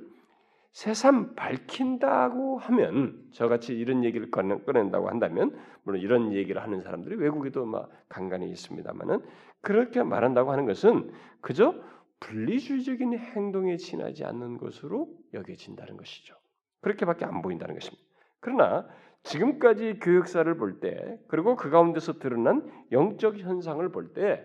[0.74, 7.90] 새삼 밝힌다고 하면 저같이 이런 얘기를 꺼낸다고 한다면 물론 이런 얘기를 하는 사람들이 외국에도 막
[8.10, 9.22] 간간히 있습니다만은
[9.62, 11.74] 그렇게 말한다고 하는 것은 그저
[12.20, 16.36] 분리주의적인 행동에 지나지 않는 것으로 여겨진다는 것이죠.
[16.82, 18.04] 그렇게밖에 안 보인다는 것입니다.
[18.40, 18.88] 그러나
[19.24, 24.44] 지금까지 교역사를 볼 때, 그리고 그 가운데서 드러난 영적 현상을 볼 때,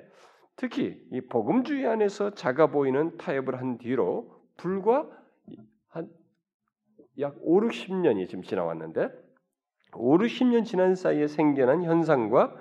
[0.56, 5.08] 특히 이 복음주의 안에서 작아 보이는 타협을 한 뒤로 불과
[5.88, 9.08] 한약 5, 60년이 지금 지나왔는데
[9.94, 12.54] 5, 60년 지난 사이에 생겨난 현상과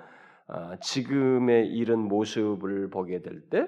[0.48, 3.66] 아, 지금의 이런 모습을 보게 될 때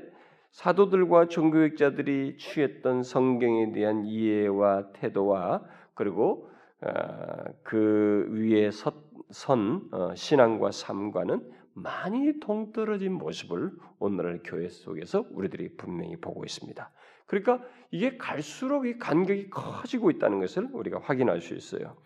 [0.54, 5.64] 사도들과 종교학자들이 취했던 성경에 대한 이해와 태도와
[5.94, 6.48] 그리고
[6.80, 16.16] 아, 그 위에 선 어, 신앙과 삶과는 많이 동떨어진 모습을 오늘날 교회 속에서 우리들이 분명히
[16.16, 16.88] 보고 있습니다.
[17.26, 21.96] 그러니까 이게 갈수록 이 간격이 커지고 있다는 것을 우리가 확인할 수 있어요.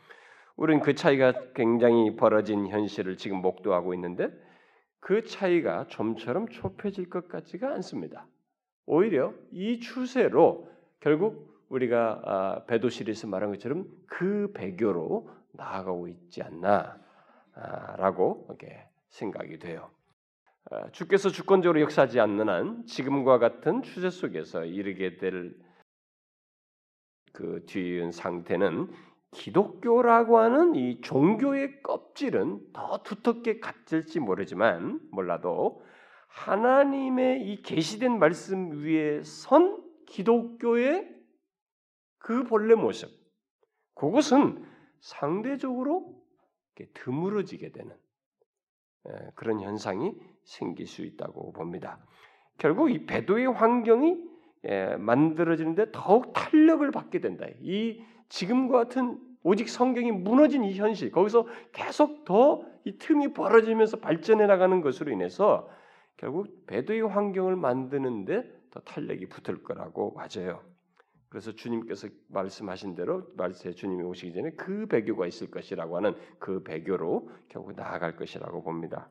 [0.57, 4.31] 우리는 그 차이가 굉장히 벌어진 현실을 지금 목도하고 있는데
[5.01, 8.27] 그 차이가 좀처럼 좁혀질 것 같지가 않습니다.
[8.89, 10.69] 오히려 이 추세로
[11.01, 19.91] 결국 우리가 아, 배도실에서 말한 것처럼 그 배교로 나아가고 있지 않나라고 이렇게 생각이 돼요.
[20.71, 25.69] 아, 주께서 주권적으로 역사하지 않는 한 지금과 같은 추세 속에서 이르게 될
[27.39, 28.91] 그 뒤은 상태는
[29.31, 35.81] 기독교라고 하는 이 종교의 껍질은 더 두텁게 갇힐지 모르지만 몰라도
[36.29, 41.09] 하나님의 이 계시된 말씀 위에 선 기독교의
[42.19, 43.11] 그 본래 모습
[43.95, 44.65] 그것은
[45.01, 46.15] 상대적으로
[46.95, 47.95] 드물어지게 되는
[49.09, 50.15] 예, 그런 현상이
[50.45, 51.99] 생길 수 있다고 봅니다.
[52.57, 54.17] 결국 이 배도의 환경이
[54.65, 57.47] 예, 만들어지는데 더욱 탄력을 받게 된다.
[57.61, 64.47] 이 지금과 같은 오직 성경이 무너진 이 현실 거기서 계속 더 이 틈이 벌어지면서 발전해
[64.47, 65.69] 나가는 것으로 인해서
[66.19, 70.63] 결국 배도의 환경을 만드는데 더 탄력이 붙을 거라고 맞아요.
[71.29, 77.31] 그래서 주님께서 말씀하신 대로 말세 주님이 오시기 전에 그 배교가 있을 것이라고 하는 그 배교로
[77.49, 79.09] 결국 나아갈 것이라고 봅니다.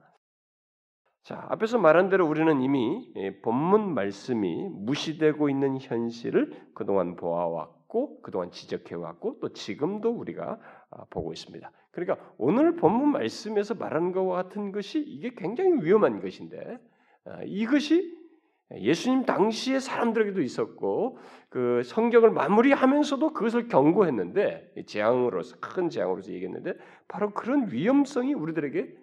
[1.23, 9.39] 자, 앞에서 말한 대로 우리는 이미 본문 말씀이 무시되고 있는 현실을 그동안 보아왔고 그동안 지적해왔고
[9.41, 11.69] 또 지금도 우리가 아, 보고 있습니다.
[11.91, 16.96] 그러니까 오늘 본문 말씀에서 말하는 것과 같은 것이 이게 굉장히 위험한 것인데 아,
[17.45, 18.17] 이것이
[18.75, 21.17] 예수님 당시의 사람들에게도 있었고
[21.49, 26.73] 그 성경을 마무리하면서도 그것을 경고했는데 재앙으로서 큰 재앙으로서 얘기했는데
[27.07, 28.97] 바로 그런 위험성이 우리들에게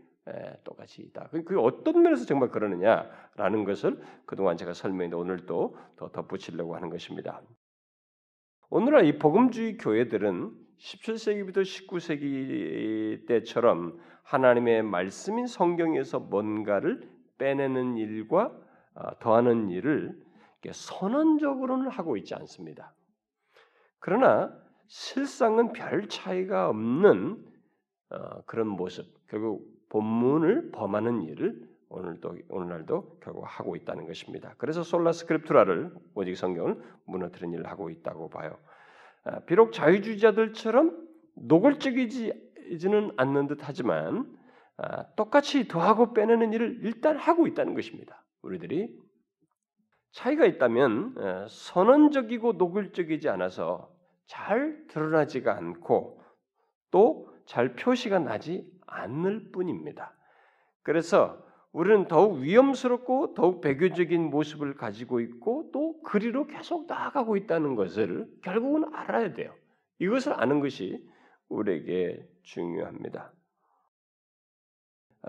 [0.65, 1.31] 똑같이 있다.
[1.45, 7.41] 그 어떤 면에서 정말 그러느냐라는 것을 그동안 제가 설명했는데 오늘 또 더 덧붙이려고 하는 것입니다.
[8.69, 18.53] 오늘날 이 복음주의 교회들은 17세기부터 19세기 때처럼 하나님의 말씀인 성경에서 뭔가를 빼내는 일과
[18.95, 20.23] 어, 더하는 일을
[20.73, 22.95] 선언적으로는 하고 있지 않습니다.
[23.99, 24.53] 그러나
[24.87, 27.45] 실상은 별 차이가 없는
[28.11, 34.55] 어, 그런 모습, 결국 본문을 범하는 일을 오늘도 오늘날도 결국 하고 있다는 것입니다.
[34.59, 38.59] 그래서 솔라 스크립투라를 오직 성경을 무너뜨리는 일을 하고 있다고 봐요.
[39.25, 44.44] 아, 비록 자유주의자들처럼 노골적이지는 않는 듯하지만 아,
[45.17, 48.25] 똑같이 더하고 빼내는 일을 일단 하고 있다는 것입니다.
[48.43, 48.99] 우리들이
[50.13, 53.91] 차이가 있다면 어, 선언적이고 노골적이지 않아서
[54.27, 56.21] 잘 드러나지가 않고
[56.91, 60.15] 또 잘 표시가 나지 않을 뿐입니다.
[60.83, 68.29] 그래서 우리는 더욱 위험스럽고 더욱 배교적인 모습을 가지고 있고 또 그리로 계속 나아가고 있다는 것을
[68.43, 69.53] 결국은 알아야 돼요.
[69.99, 71.05] 이것을 아는 것이
[71.49, 73.33] 우리에게 중요합니다.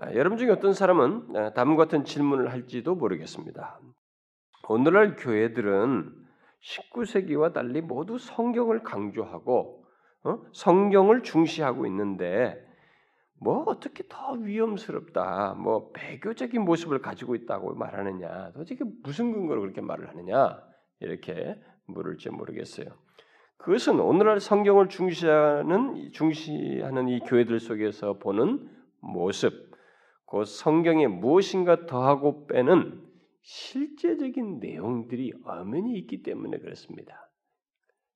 [0.02, 3.80] 아, 여러분 중에 어떤 사람은 아, 다음 같은 질문을 할지도 모르겠습니다.
[4.68, 6.12] 오늘날 교회들은
[6.62, 9.86] 19세기와 달리 모두 성경을 강조하고
[10.24, 10.42] 어?
[10.54, 12.62] 성경을 중시하고 있는데
[13.40, 20.10] 뭐 어떻게 더 위험스럽다, 뭐 배교적인 모습을 가지고 있다고 말하느냐, 도대체 무슨 근거로 그렇게 말을
[20.10, 20.58] 하느냐
[21.00, 22.88] 이렇게 물을지 모르겠어요.
[23.58, 29.65] 그것은 오늘날 성경을 중시하는 중시하는 이 교회들 속에서 보는 모습,
[30.36, 33.02] 그 성경에 무엇인가 더하고 빼는
[33.42, 37.30] 실제적인 내용들이 엄연히 있기 때문에 그렇습니다.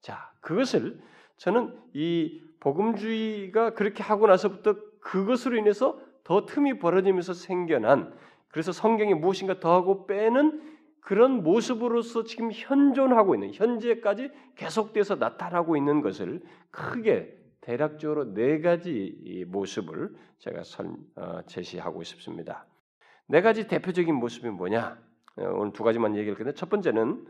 [0.02, 1.00] 자, 그것을
[1.38, 8.14] 저는 이 복음주의가 그렇게 하고 나서부터 그것으로 인해서 더 틈이 벌어지면서 생겨난
[8.50, 16.42] 그래서 성경에 무엇인가 더하고 빼는 그런 모습으로서 지금 현존하고 있는 현재까지 계속돼서 나타나고 있는 것을
[16.70, 17.39] 크게
[17.70, 22.66] 대략적으로 네 가지 모습을 제가 선, 어, 제시하고 싶습니다.
[23.28, 25.00] 네 가지 대표적인 모습이 뭐냐?
[25.38, 27.28] 어, 오늘 두 가지만 얘기할 건데 첫 번째는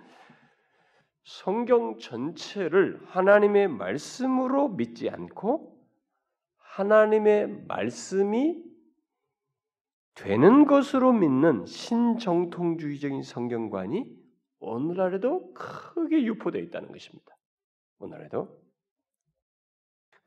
[1.25, 5.77] 성경 전체를 하나님의 말씀으로 믿지 않고
[6.57, 8.63] 하나님의 말씀이
[10.15, 14.05] 되는 것으로 믿는 신정통주의적인 성경관이
[14.59, 17.35] 오늘날에도 크게 유포되어 있다는 것입니다.
[17.99, 18.58] 오늘에도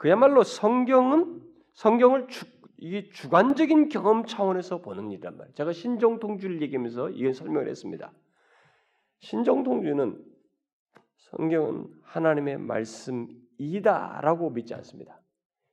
[0.02, 1.40] 그야말로 성경은
[1.74, 2.44] 성경을 주,
[2.76, 5.54] 이게 주관적인 경험 차원에서 보는 일이란 말이에요.
[5.54, 8.10] 제가 신정통주를 얘기하면서 이건 설명을 했습니다.
[9.20, 10.18] 신정통주는
[11.18, 15.20] 성경은 하나님의 말씀이다라고 믿지 않습니다.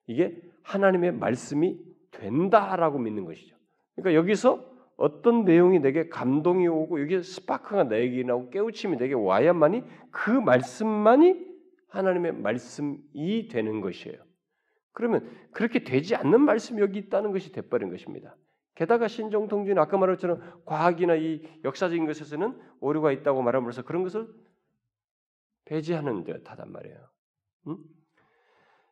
[0.06, 1.80] 이게 하나님의 말씀이
[2.12, 3.58] 된다라고 믿는 것이죠.
[3.96, 4.64] 그러니까 여기서
[4.96, 11.49] 어떤 내용이 내게 감동이 오고 여기 스파크가 내게 나고 깨우침이 내게 와야만이 그 말씀만이
[11.90, 14.18] 하나님의 말씀이 되는 것이에요.
[14.92, 18.36] 그러면 그렇게 되지 않는 말씀이 여기 있다는 것이 돼버린 것입니다.
[18.76, 24.28] 게다가 신정통주는 아까 말한 것처럼 과학이나 이 역사적인 것에서는 오류가 있다고 말함으로써 그런 것을
[25.66, 26.98] 배제하는 듯하단 말이에요.
[27.68, 27.78] 음?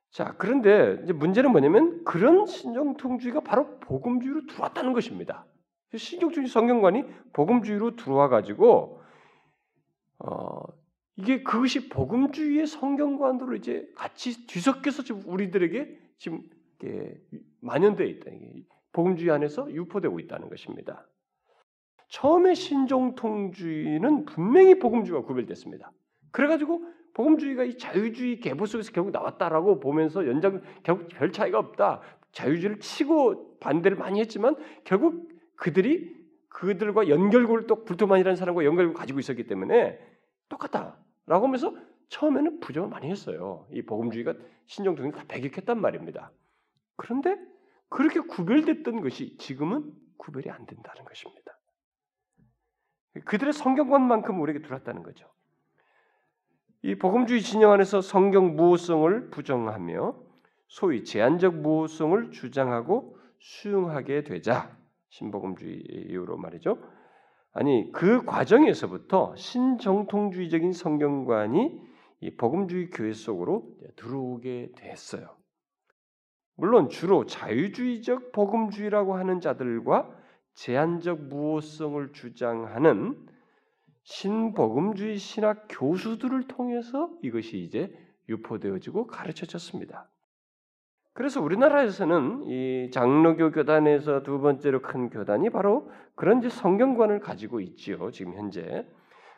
[0.09, 5.45] 자, 그런데 이제 문제는 뭐냐면 그런 신정통주의가 바로 복음주의로 들어왔다는 것입니다.
[5.95, 9.01] 신정주의 성경관이 복음주의로 들어와 가지고
[10.19, 10.59] 어,
[11.17, 16.43] 이게 그것이 복음주의의 성경관으로 이제 같이 뒤섞여서 지금 우리들에게 지금
[17.61, 18.31] 만연되어 있다.
[18.93, 21.07] 복음주의 안에서 유포되고 있다는 것입니다.
[22.09, 25.91] 처음에 신종통주의는 분명히 복음주의와 구별됐습니다.
[26.31, 32.01] 그래가지고 복음주의가 이 자유주의 계보 속에서 결국 나왔다라고 보면서 연장 결국 별 차이가 없다.
[32.31, 36.15] 자유주의를 치고 반대를 많이 했지만 결국 그들이
[36.49, 39.99] 그들과 연결고를 또 불토만이라는 사람과 연결고를 가지고 있었기 때문에
[40.47, 41.75] 똑같다 라고 하면서
[42.09, 43.67] 처음에는 부정을 많이 했어요.
[43.71, 44.33] 이 복음주의가
[44.65, 46.31] 신종통을 다 배격했단 말입니다.
[46.95, 47.37] 그런데
[47.89, 51.57] 그렇게 구별됐던 것이 지금은 구별이 안 된다는 것입니다.
[53.25, 55.27] 그들의 성경관만큼 우리에게 들어왔다는 거죠.
[56.81, 60.15] 이 복음주의 진영 안에서 성경 무호성을 부정하며
[60.67, 64.77] 소위 제한적 무호성을 주장하고 수용하게 되자
[65.09, 66.77] 신복음주의 이후로 말이죠.
[67.59, 71.81] 아니 그 과정에서부터 신정통주의적인 성경관이
[72.21, 75.35] 이 복음주의 교회 속으로 들어오게 됐어요.
[76.55, 80.07] 물론 주로 자유주의적 복음주의라고 하는 자들과
[80.53, 83.25] 제한적 무호성을 주장하는
[84.03, 87.91] 신복음주의 신학 교수들을 통해서 이것이 이제
[88.29, 90.07] 유포되어지고 가르쳐졌습니다.
[91.17, 98.11] 그래서 우리나라에서는 이 장로교 교단에서 두 번째로 큰 교단이 바로 그런 이제 성경관을 가지고 있지요.
[98.11, 98.87] 지금 현재.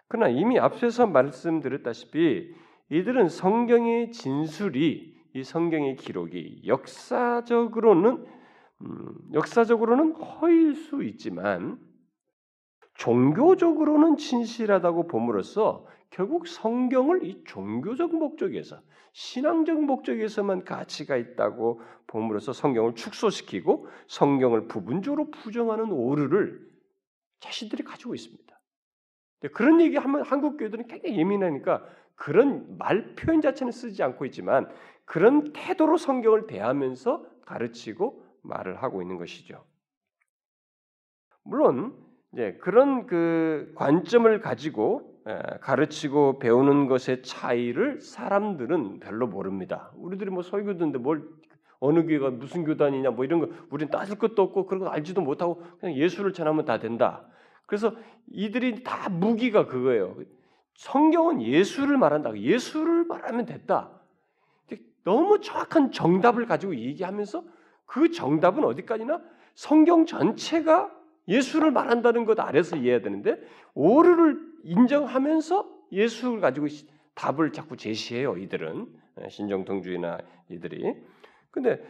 [0.09, 2.53] 그러나 이미 앞서서 말씀드렸다시피
[2.89, 8.25] 이들은 성경의 진술이 이 성경의 기록이 역사적으로는
[8.81, 11.79] 음, 역사적으로는 허일 수 있지만
[12.95, 18.81] 종교적으로는 진실하다고 봄으로써 결국 성경을 이 종교적 목적에서
[19.13, 26.67] 신앙적 목적에서만 가치가 있다고 봄으로써 성경을 축소시키고 성경을 부분적으로 부정하는 오류를
[27.39, 28.59] 자신들이 가지고 있습니다.
[29.53, 34.69] 그런 얘기하면 한국 교회들은 굉장히 예민하니까 그런 말 표현 자체는 쓰지 않고 있지만
[35.05, 39.63] 그런 태도로 성경을 대하면서 가르치고 말을 하고 있는 것이죠.
[41.43, 41.95] 물론
[42.33, 45.08] 이제 그런 그 관점을 가지고
[45.61, 49.91] 가르치고 배우는 것의 차이를 사람들은 별로 모릅니다.
[49.95, 51.23] 우리들이 뭐 설교 듣는데 뭘
[51.79, 55.63] 어느 교회가 무슨 교단이냐 뭐 이런 거 우리는 따질 것도 없고 그런 거 알지도 못하고
[55.79, 57.25] 그냥 예수를 전하면 다 된다.
[57.65, 57.93] 그래서
[58.31, 60.17] 이들이 다 무기가 그거예요.
[60.75, 62.37] 성경은 예수를 말한다.
[62.37, 63.91] 예수를 말하면 됐다.
[65.03, 67.43] 너무 정확한 정답을 가지고 얘기하면서
[67.85, 69.21] 그 정답은 어디까지나
[69.55, 70.91] 성경 전체가
[71.27, 73.39] 예수를 말한다는 것 아래서 이해해야 되는데
[73.73, 76.67] 오류를 인정하면서 예수를 가지고
[77.15, 78.37] 답을 자꾸 제시해요.
[78.37, 78.87] 이들은
[79.21, 80.19] 예, 신정통주의나
[80.49, 80.95] 이들이.
[81.51, 81.83] 근데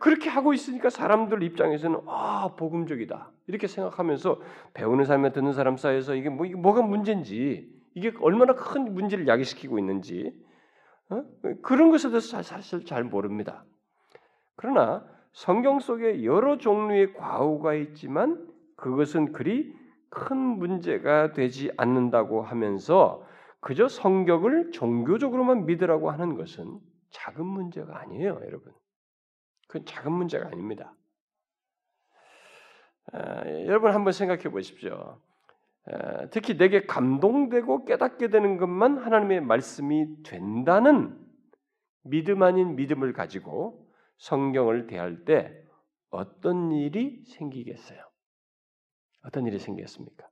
[0.00, 4.40] 그렇게 하고 있으니까 사람들 입장에서는 아 복음적이다 이렇게 생각하면서
[4.74, 9.78] 배우는 사람과 듣는 사람 사이에서 이게 뭐 이게 뭐가 문제인지 이게 얼마나 큰 문제를 야기시키고
[9.78, 10.32] 있는지
[11.10, 11.22] 어?
[11.62, 13.64] 그런 것에 대해서 사실 잘 모릅니다.
[14.56, 19.74] 그러나 성경 속에 여러 종류의 과오가 있지만 그것은 그리
[20.10, 23.26] 큰 문제가 되지 않는다고 하면서
[23.60, 26.78] 그저 성경을 종교적으로만 믿으라고 하는 것은
[27.10, 28.72] 작은 문제가 아니에요, 여러분.
[29.66, 30.94] 그건 작은 문제가 아닙니다.
[33.12, 35.20] 아, 여러분 한번 생각해 보십시오.
[35.86, 41.18] 아, 특히 내게 감동되고 깨닫게 되는 것만 하나님의 말씀이 된다는
[42.02, 43.86] 믿음 아닌 믿음을 가지고
[44.18, 45.52] 성경을 대할 때
[46.10, 48.05] 어떤 일이 생기겠어요?
[49.26, 50.30] 어떤 일이 생겼습니까?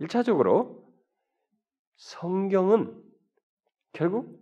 [0.00, 0.84] 1차적으로
[1.96, 3.02] 성경은
[3.92, 4.40] 결국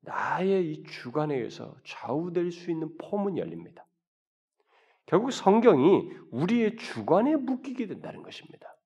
[0.00, 3.84] 나의 이 주관에 의해서 좌우될 수 있는 포문이 열립니다.
[5.06, 8.76] 결국 성경이 우리의 주관에 묶이게 된다는 것입니다.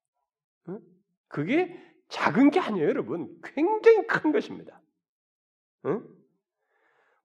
[1.29, 1.79] 그게
[2.09, 3.39] 작은 게 아니에요, 여러분.
[3.43, 4.81] 굉장히 큰 것입니다.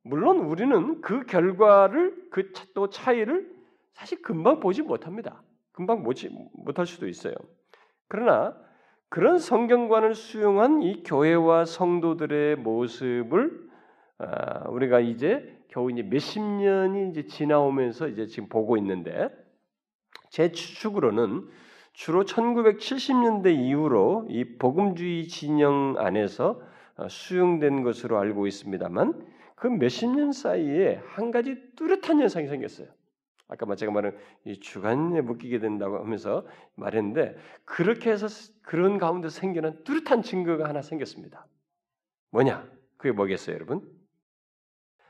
[0.03, 3.55] 물론 우리는 그 결과를 그 또 차이를
[3.93, 5.41] 사실 금방 보지 못합니다.
[5.75, 7.35] 금방 보지 못할 수도 있어요.
[8.07, 8.55] 그러나
[9.09, 13.65] 그런 성경관을 수용한 이 교회와 성도들의 모습을
[14.17, 19.27] 아, 우리가 이제 겨우 이제 몇십 년이 이제 지나오면서 이제 지금 보고 있는데
[20.29, 21.45] 제 추측으로는
[21.91, 26.61] 주로 1970년대 이후로 이 복음주의 진영 안에서
[26.95, 32.87] 어, 수용된 것으로 알고 있습니다만 그 몇십 년 사이에 한 가지 뚜렷한 현상이 생겼어요.
[33.47, 38.27] 아까 제가 말한 이 주간에 묶이게 된다고 하면서 말했는데 그렇게 해서
[38.63, 41.45] 그런 가운데 생겨난 뚜렷한 증거가 하나 생겼습니다.
[42.31, 42.67] 뭐냐?
[42.97, 43.81] 그게 뭐겠어요, 여러분?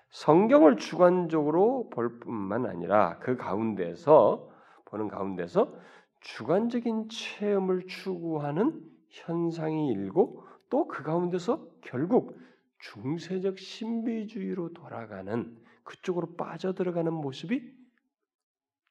[0.10, 4.50] 성경을 주관적으로 볼 뿐만 아니라 그 가운데서
[4.86, 5.74] 보는 가운데서
[6.22, 12.38] 주관적인 체험을 추구하는 현상이 일고 또 그 가운데서 결국
[12.80, 17.72] 중세적 신비주의로 돌아가는 그쪽으로 빠져들어가는 모습이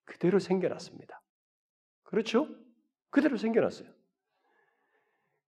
[0.05, 1.21] 그대로 생겨났습니다.
[2.03, 2.49] 그렇죠?
[3.11, 3.89] 그대로 생겨났어요.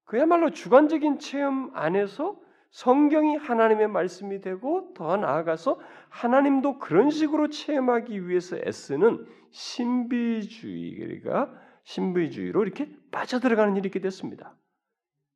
[0.04, 2.40] 그야말로 주관적인 체험 안에서
[2.70, 11.52] 성경이 하나님의 말씀이 되고 더 나아가서 하나님도 그런 식으로 체험하기 위해서 애쓰는 신비주의가
[11.84, 14.56] 신비주의로 이렇게 빠져들어가는 일이 있게 됐습니다.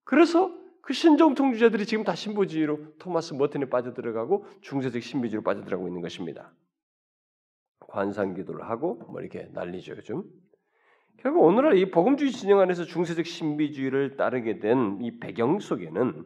[0.05, 6.53] 그래서 그 신정통주자들이 지금 다 신부주의로 토마스 머튼에 빠져들어가고 중세적 신비주의로 빠져들어가고 있는 것입니다.
[7.91, 10.23] 관상기도를 하고 뭐 이렇게 난리죠 요즘.
[11.19, 16.25] 결국 오늘날 이 복음주의 진영 안에서 중세적 신비주의를 따르게 된 이 배경 속에는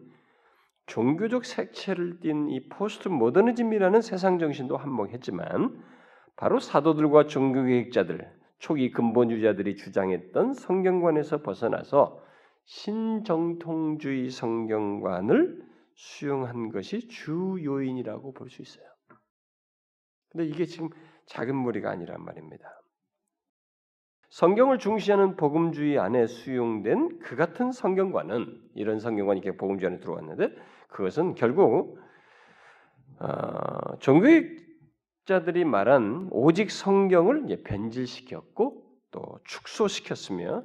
[0.86, 5.82] 종교적 색채를 띤 이 포스트 모더니즘이라는 세상 정신도 한몫했지만
[6.36, 12.22] 바로 사도들과 종교개혁자들, 초기 근본주의자들이 주장했던 성경관에서 벗어나서
[12.64, 15.62] 신정통주의 성경관을
[15.94, 18.84] 수용한 것이 주 요인이라고 볼 수 있어요.
[20.30, 20.90] 근데 이게 지금
[21.26, 22.80] 작은 무리가 아니란 말입니다.
[24.30, 30.50] 성경을 중시하는 복음주의 안에 수용된 그 같은 성경관은 이런 성경관이 이렇게 복음주의 안에 들어왔는데
[30.88, 31.98] 그것은 결국
[33.20, 40.64] 어, 종교학자들이 말한 오직 성경을 변질시켰고 또 축소시켰으며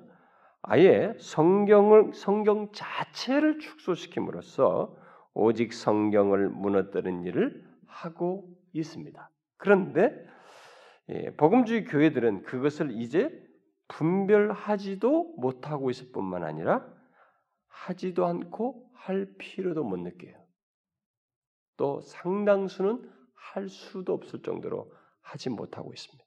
[0.64, 4.96] 아예 성경을 성경 자체를 축소시킴으로써
[5.34, 9.30] 오직 성경을 무너뜨린 일을 하고 있습니다.
[9.58, 10.12] 그런데
[11.10, 13.32] 예, 복음주의 교회들은 그것을 이제
[13.88, 16.86] 분별하지도 못하고 있을 뿐만 아니라
[17.68, 20.36] 하지도 않고 할 필요도 못 느껴요.
[21.78, 24.92] 또 상당수는 할 수도 없을 정도로
[25.22, 26.26] 하지 못하고 있습니다.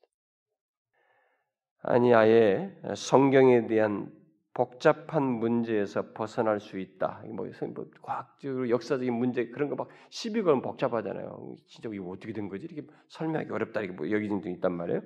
[1.83, 4.11] 아니 아예 성경에 대한
[4.55, 7.23] 복잡한 문제에서 벗어날 수 있다.
[7.35, 11.57] 뭐, 뭐 과학적으로 역사적인 문제 그런 거 막 시비 걸면 복잡하잖아요.
[11.69, 12.67] 진짜 이거 어떻게 된 거지?
[12.67, 13.81] 이렇게 설명하기 어렵다.
[13.81, 15.03] 이렇게 뭐 여기저기 있단 말이에요.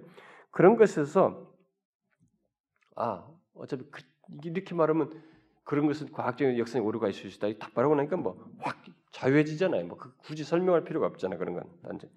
[0.50, 1.52] 그런 것에서
[2.96, 4.02] 아 어차피 그,
[4.44, 5.10] 이렇게 말하면
[5.64, 7.58] 그런 것은 과학적인 역사에 오류가 있을 수 있다.
[7.58, 8.82] 딱 말하고 나니까 뭐 확
[9.12, 9.86] 자유해지잖아요.
[9.86, 12.08] 뭐 그 굳이 설명할 필요가 없잖아 그런 건 단지.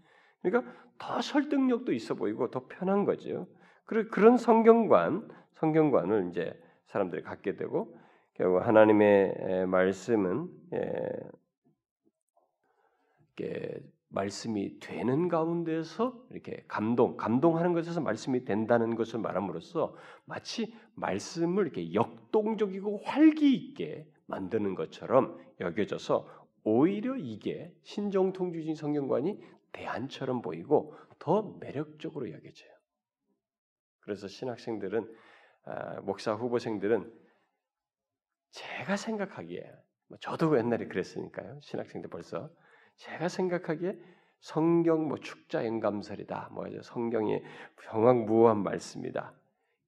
[0.41, 3.47] 그러니까 더 설득력도 있어 보이고 더 편한 거죠.
[3.85, 6.53] 그런 성경관 성경관을 이제
[6.89, 7.97] 사람들이 갖게 되고
[8.33, 10.49] 결국 하나님의 말씀은
[13.37, 21.93] 이렇게 말씀이 되는 가운데서 이렇게 감동, 감동하는 것에서 말씀이 된다는 것을 말함으로써 마치 말씀을 이렇게
[21.93, 26.27] 역동적이고 활기 있게 만드는 것처럼 여겨져서
[26.63, 29.39] 오히려 이게 신정통주진 성경관이
[29.71, 32.71] 대안처럼 보이고 더 매력적으로 여겨져요.
[33.99, 35.28] 그래서 신학생들은 아,
[36.03, 37.11] 목사 후보생들은
[38.51, 39.71] 제가 생각하기에
[40.07, 41.59] 뭐 저도 옛날에 그랬으니까요.
[41.61, 42.49] 신학생들 벌써
[42.95, 43.97] 제가 생각하기에
[44.39, 46.49] 성경 뭐 축자 영감설이다.
[46.51, 47.43] 뭐 성경의
[47.83, 49.33] 정황무한 말씀이다.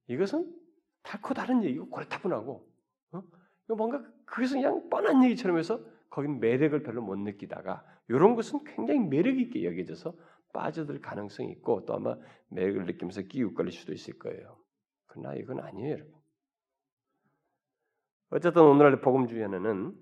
[0.08, 0.54] 이것은
[1.02, 2.68] 달코 다른 얘기고 고래타분하고
[3.12, 3.22] 어?
[3.68, 9.38] 뭔가 그것은 그냥 뻔한 얘기처럼 해서 거긴 매력을 별로 못 느끼다가 이런 것은 굉장히 매력
[9.38, 10.14] 있게 여겨져서
[10.52, 12.16] 빠져들 가능성이 있고 또 아마
[12.48, 14.61] 매력을 느끼면서 기웃거릴 수도 있을 거예요.
[15.12, 16.12] 그러나 이건 아니에요, 여러분.
[18.30, 19.94] 어쨌든 오늘날 복음주의에는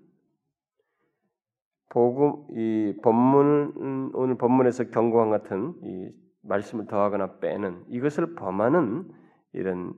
[1.89, 6.09] 복음 이 본문 오늘 본문에서 경고한 같은 이
[6.43, 9.11] 말씀을 더하거나 빼는 이것을 범하는
[9.51, 9.93] 이런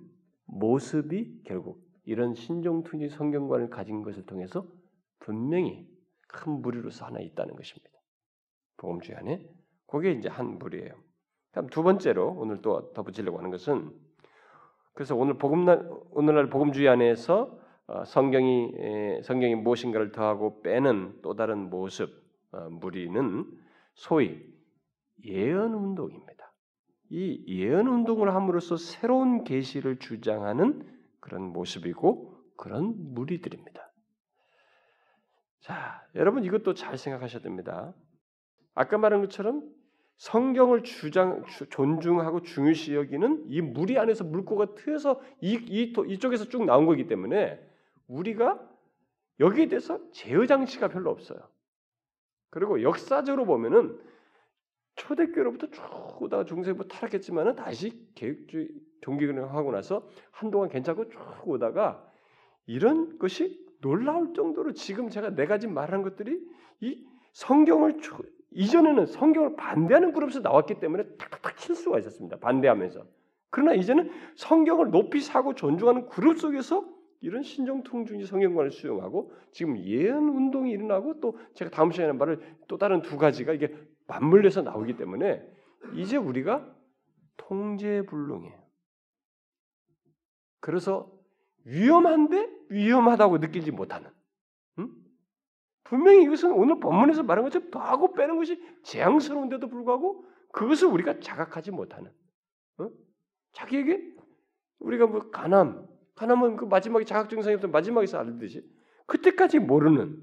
[0.45, 4.67] 모습이 결국 이런 신종투지 성경관을 가진 것을 통해서
[5.19, 5.87] 분명히
[6.27, 7.91] 큰 무리로서 하나 있다는 것입니다.
[8.77, 9.47] 복음주의 안에
[9.85, 10.95] 그게 이제 한 무리예요.
[11.51, 13.91] 다음 두 번째로 오늘 또 덧붙이려고 하는 것은
[14.93, 22.09] 그래서 오늘 복음날 오늘날 복음주의 안에서 어, 성경이 성경이 무엇인가를 더하고 빼는 또 다른 모습
[22.51, 23.45] 어, 무리는
[23.95, 24.41] 소위
[25.25, 26.53] 예언 운동입니다.
[27.09, 30.87] 이 예언 운동을 함으로써 새로운 계시를 주장하는
[31.19, 33.91] 그런 모습이고 그런 무리들입니다.
[35.59, 37.93] 자, 여러분 이것도 잘 생각하셔야 됩니다.
[38.73, 39.63] 아까 말한 것처럼
[40.23, 46.85] 성경을 주장 존중하고 중요시 여기는 이 무리 안에서 물고가 트여서 이, 이 이쪽에서 쭉 나온
[46.85, 47.59] 거기 때문에
[48.07, 48.57] 우리가
[49.41, 51.39] 여기에 대해서 제어 장치가 별로 없어요.
[52.51, 53.99] 그리고 역사적으로 보면은
[54.95, 58.69] 초대교로부터 쭉 오다가 중세부 타락했지만은 다시 개혁주의
[59.01, 62.09] 종교를 하고 나서 한동안 괜찮고 쭉 오다가
[62.65, 66.39] 이런 것이 놀라울 정도로 지금 제가 네 가지 말한 것들이
[66.79, 67.99] 이 성경을
[68.55, 72.37] 이전에는 성경을 반대하는 그룹에서 나왔기 때문에 탁탁탁 칠 수가 있었습니다.
[72.37, 73.05] 반대하면서.
[73.49, 76.85] 그러나 이제는 성경을 높이 사고 존중하는 그룹 속에서
[77.21, 83.01] 이런 신정통중지 성경관을 수용하고 지금 예언 운동이 일어나고 또 제가 다음 시간에 말을 또 다른
[83.01, 83.73] 두 가지가 이게
[84.07, 85.41] 맞물려서 나오기 때문에
[85.95, 86.67] 이제 우리가
[87.37, 88.61] 통제불능해요.
[90.59, 91.11] 그래서
[91.65, 94.09] 위험한데 위험하다고 느끼지 못하는.
[95.85, 95.89] 응?
[95.89, 102.11] 분명히 이것은 오늘 본문에서 말한 것처럼 더하고 빼는 것이 재앙스러운데도 불구하고 그것을 우리가 자각하지 못하는.
[102.77, 102.89] 어?
[103.53, 104.13] 자기에게
[104.79, 108.63] 우리가 뭐 가남, 가남은 그 마지막에 자각 증상이 없 마지막에서 알듯이
[109.07, 110.19] 그때까지 모르는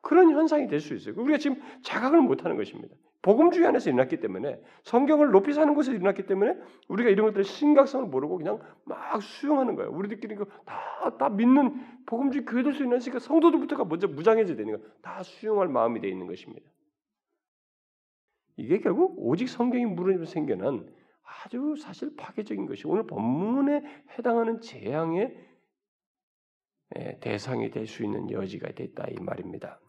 [0.00, 1.14] 그런 현상이 될 수 있어요.
[1.18, 2.94] 우리가 지금 자각을 못하는 것입니다.
[3.22, 6.54] 복음주의 안에서 일어났기 때문에 성경을 높이 사는 곳에서 일어났기 때문에
[6.88, 9.90] 우리가 이런 것들의 심각성을 모르고 그냥 막 수용하는 거예요.
[9.90, 14.88] 우리들끼리 다다 다 믿는 복음주의 교회들 수 있으니까 성도들부터가 먼저 무장해져야 되는 거.
[15.02, 16.70] 다 수용할 마음이 되어 있는 것입니다.
[18.56, 20.88] 이게 결국 오직 성경이 물으면 생겨난
[21.44, 23.82] 아주 사실 파괴적인 것이 오늘 본문에
[24.16, 25.36] 해당하는 재앙의
[27.20, 29.80] 대상이 될 수 있는 여지가 됐다 이 말입니다.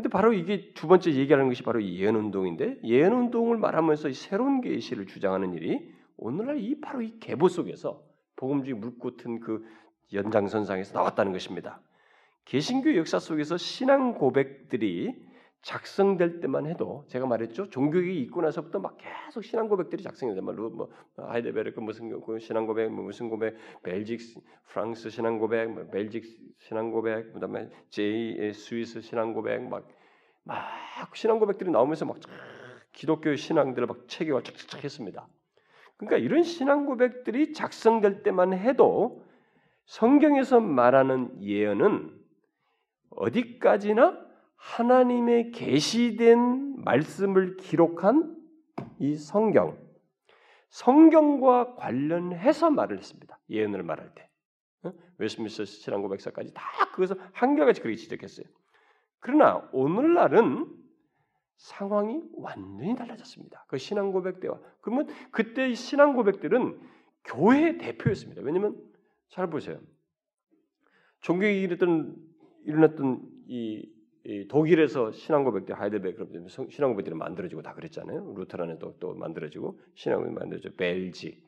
[0.00, 5.06] 근데 바로 이게 두 번째 얘기하는 것이 바로 예언 운동인데 예언 운동을 말하면서 새로운 계시를
[5.06, 8.02] 주장하는 일이 오늘날 이 바로 이 계보 속에서
[8.36, 9.62] 복음주의 물꽃은 그
[10.14, 11.82] 연장선상에서 나왔다는 것입니다.
[12.46, 15.14] 개신교 역사 속에서 신앙 고백들이
[15.62, 20.90] 작성될 때만 해도 제가 말했죠 종교개혁이 있고 나서부터 막 계속 신앙 고백들이 작성이 말로 뭐
[21.16, 24.20] 하이델베르크 무슨 그 신앙 고백 뭐 무슨 고백 Belgic
[24.66, 26.24] 프랑스 신앙 고백 뭐 Belgic
[26.58, 30.00] 신앙 고백 그다음에 제2 스위스 신앙 고백 막
[30.44, 32.18] 막 신앙 고백들이 나오면서 막
[32.92, 35.28] 기독교 신앙들을 막 체계화 착착착 했습니다.
[35.96, 39.24] 그러니까 이런 신앙 고백들이 작성될 때만 해도
[39.84, 42.18] 성경에서 말하는 예언은
[43.10, 44.29] 어디까지나
[44.60, 48.36] 하나님의 계시된 말씀을 기록한
[48.98, 49.78] 이 성경,
[50.68, 53.38] 성경과 관련해서 말을 했습니다.
[53.48, 54.28] 예언을 말할 때.
[55.18, 58.46] 웨스민스터 신앙 고백사까지 다 그것을 한결같이 그렇게 지적했어요.
[59.18, 60.66] 그러나 오늘날은
[61.56, 63.64] 상황이 완전히 달라졌습니다.
[63.68, 66.80] 그 신앙 고백 때와 그러면 그때 신앙 고백들은
[67.24, 68.40] 교회 대표였습니다.
[68.42, 68.80] 왜냐하면
[69.28, 69.78] 잘 보세요.
[71.20, 72.16] 종교이 일어났던
[72.64, 73.99] 일어났던 이
[74.48, 78.34] 독일에서 신앙고백대 하이델베르크 신앙고백들이 만들어지고 다 그랬잖아요.
[78.36, 81.42] Lutheran에도 또 만들어지고 신앙고백 만들어져 Belgic,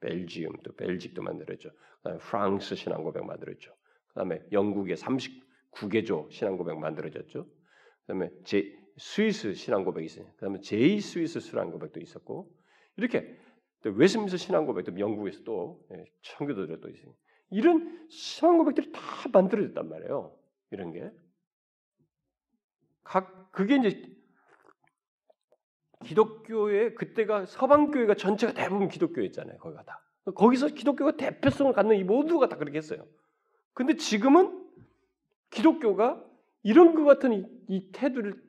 [0.00, 1.70] Belgium 또 Belgic도 만들었죠.
[1.98, 3.72] 그다음에 프랑스 신앙고백 만들었죠.
[4.08, 7.46] 그다음에 영국의 39개조 신앙고백 만들어졌죠.
[8.06, 10.26] 그다음에 제 스위스 신앙고백이 있어요.
[10.34, 12.50] 그다음에 제2 스위스 신앙고백도 있었고
[12.96, 13.36] 이렇게
[13.82, 17.14] 또 웨스트민스터 신앙고백도 영국에서 또 예, 청교도들도 있어요.
[17.50, 19.00] 이런 신앙고백들이 다
[19.32, 20.36] 만들어졌단 말이에요.
[20.72, 21.10] 이런 게
[23.10, 24.08] 각 그게 이제
[26.04, 29.58] 기독교의 그때가 서방 교회가 전체가 대부분 기독교였잖아요.
[29.58, 30.00] 거기가 다.
[30.36, 33.04] 거기서 기독교가 대표성을 갖는 이 모두가 다 그렇게 했어요.
[33.72, 34.64] 근데 지금은
[35.50, 36.24] 기독교가
[36.62, 38.40] 이런 것 같은 이, 이 태도를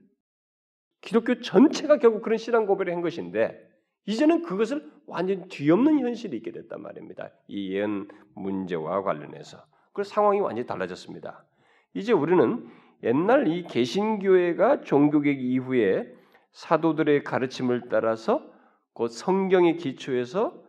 [1.01, 3.68] 기독교 전체가 결국 그런 신앙 고백을 한 것인데
[4.05, 7.32] 이제는 그것을 완전 뒤엎는 현실이 있게 됐단 말입니다.
[7.47, 9.66] 이 예언 문제와 관련해서.
[9.91, 11.47] 그 상황이 완전히 달라졌습니다.
[11.95, 12.70] 이제 우리는
[13.04, 16.14] 옛날 이 개신교회가 종교개혁 이후에
[16.52, 18.45] 사도들의 가르침을 따라서
[18.93, 20.62] 곧 성경의 기초에서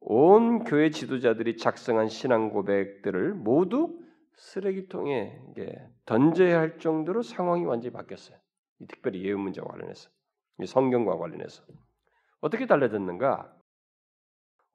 [0.00, 3.98] 온 교회 지도자들이 작성한 신앙 고백들을 모두
[4.34, 5.38] 쓰레기통에
[6.04, 8.38] 던져야 할 정도로 상황이 완전히 바뀌었어요.
[8.88, 10.10] 특별히 예언 문제와 관련해서,
[10.66, 11.62] 성경과 관련해서
[12.40, 13.52] 어떻게 달라졌는가?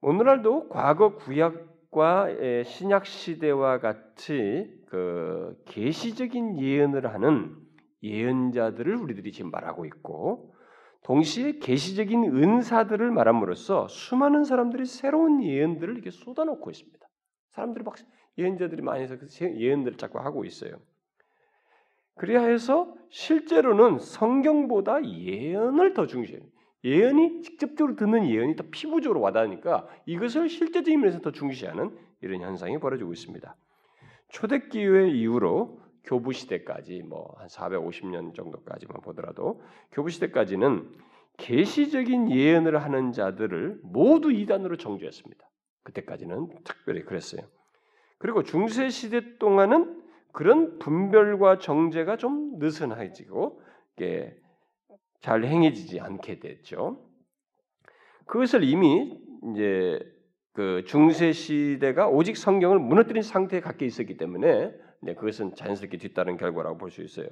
[0.02, 7.56] 오늘날도 과거 구약과 신약 시대와 같이 그 계시적인 예언을 하는
[8.04, 10.54] 예언자들을 우리들이 지금 말하고 있고
[11.04, 17.08] 동시에 계시적인 은사들을 말함으로써 수많은 사람들이 새로운 예언들을 이렇게 쏟아놓고 있습니다.
[17.52, 17.96] 사람들이 막
[18.38, 20.74] 예언자들이 많이 해서 그 예언들을 자꾸 하고 있어요.
[22.16, 26.44] 그리하여서 실제로는 성경보다 예언을 더 중시해요.
[26.84, 33.14] 예언이 직접적으로 듣는 예언이 더 피부적으로 와닿으니까 이것을 실제적인 면에서 더 중시하는 이런 현상이 벌어지고
[33.14, 33.56] 있습니다.
[34.32, 39.62] 초대기회 이후로 교부 시대까지 뭐 한 450년 정도까지만 보더라도
[39.92, 40.92] 교부 시대까지는
[41.38, 45.44] 계시적인 예언을 하는 자들을 모두 이단으로 정죄했습니다.
[45.84, 47.42] 그때까지는 특별히 그랬어요.
[48.20, 50.02] 그리고 중세 시대 동안은
[50.32, 53.62] 그런 분별과 정제가 좀 느슨해지고
[53.98, 54.36] 이게
[55.22, 57.04] 잘 행해지지 않게 됐죠.
[58.28, 59.20] 그것을 이미
[59.52, 60.00] 이제
[60.54, 66.78] 그 중세 시대가 오직 성경을 무너뜨린 상태에 갖게 있었기 때문에 네, 그것은 자연스럽게 뒤따른 결과라고
[66.78, 67.28] 볼 수 있어요.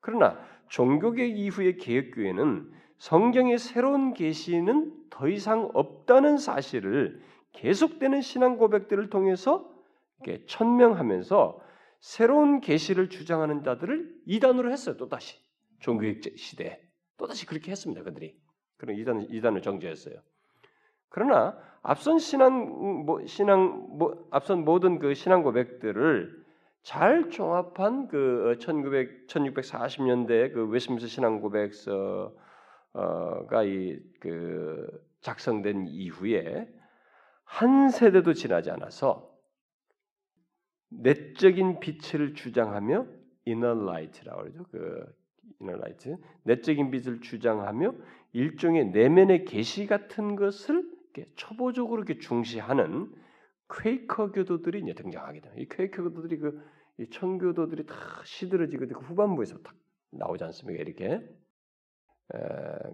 [0.00, 0.38] 그러나
[0.68, 9.68] 종교개혁 이후의 개혁교회는 성경의 새로운 계시는 더 이상 없다는 사실을 계속되는 신앙 고백들을 통해서
[10.46, 11.60] 천명하면서
[12.00, 14.96] 새로운 계시를 주장하는 자들을 이단으로 했어요.
[14.96, 15.36] 또 다시
[15.80, 16.80] 종교개혁 시대에
[17.16, 18.02] 또 다시 그렇게 했습니다.
[18.04, 18.36] 그들이
[18.76, 20.20] 그런 이단 이단을 정죄했어요.
[21.08, 26.46] 그러나 앞선 신앙 뭐 신앙 뭐 앞선 모든 그 신앙 고백들을
[26.82, 32.32] 잘 종합한 그 1900, 1640년대 그 웨스민스 신앙 고백서가
[33.64, 36.68] 이 그 작성된 이후에
[37.44, 39.34] 한 세대도 지나지 않아서
[40.90, 43.06] 내적인 빛을 주장하며
[43.46, 44.64] inner light라고 그러죠.
[44.70, 45.16] 그
[45.60, 47.94] inner light, 내적인 빛을 주장하며
[48.32, 50.97] 일종의 내면의 계시 같은 것을
[51.34, 53.12] 초보적으로 이렇게 중시하는
[53.70, 55.52] 퀘이커 교도들이 이제 등장하게 돼요.
[55.56, 56.60] 이 퀘이커 교도들이 그
[57.10, 57.94] 천교도들이 다
[58.24, 59.74] 시들어지고 그 후반부에서 딱
[60.10, 60.82] 나오지 않습니까?
[60.82, 61.20] 이렇게.
[62.34, 62.38] 에,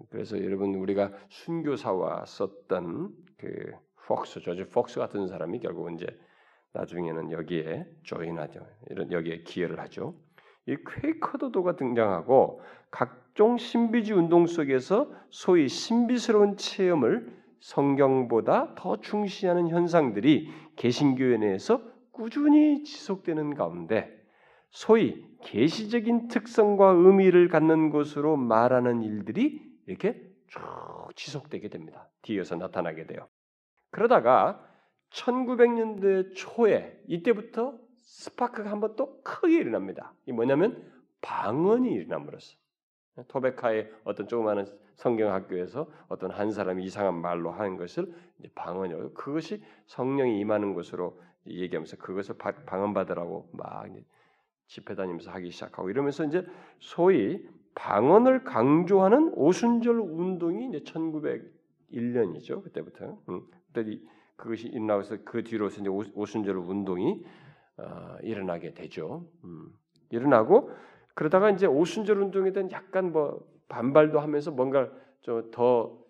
[0.09, 3.71] 그래서 여러분 우리가 순교사와 썼던 그
[4.05, 6.07] 폭스, 조지 폭스 같은 사람이 결국은 이제
[6.73, 8.65] 나중에는 여기에 조인하죠.
[8.89, 10.15] 이런 여기에 기여를 하죠.
[10.67, 12.61] 이 퀘이커도도가 등장하고
[12.91, 23.55] 각종 신비주의 운동 속에서 소위 신비스러운 체험을 성경보다 더 중시하는 현상들이 개신교회 내에서 꾸준히 지속되는
[23.55, 24.15] 가운데
[24.69, 30.61] 소위 계시적인 특성과 의미를 갖는 것으로 말하는 일들이 이렇게 쭉
[31.15, 32.07] 지속되게 됩니다.
[32.21, 33.27] 뒤에서 나타나게 돼요.
[33.89, 34.63] 그러다가
[35.11, 40.13] 1900년대 초에 이때부터 스파크가 한 번 또 크게 일어납니다.
[40.27, 40.85] 이 뭐냐면
[41.21, 42.57] 방언이 일어남으로써
[43.27, 48.13] 토베카의 어떤 조그마한 성경학교에서 어떤 한 사람이 이상한 말로 하는 것을
[48.55, 53.85] 방언이라고 그것이 성령이 임하는 것으로 얘기하면서 그것을 방언받으라고 막
[54.67, 56.45] 집회 다니면서 하기 시작하고 이러면서 이제
[56.79, 63.99] 소위 방언을 강조하는 오순절 운동이 이제 1901년이죠 그때부터 음, 그때
[64.35, 67.23] 그것이 일어나서 그 뒤로서 이제 오순절 운동이
[67.77, 69.27] 어, 일어나게 되죠.
[69.43, 69.69] 음,
[70.09, 70.71] 일어나고
[71.13, 74.91] 그러다가 이제 오순절 운동에 대한 약간 뭐 반발도 하면서 뭔가
[75.21, 76.03] 좀더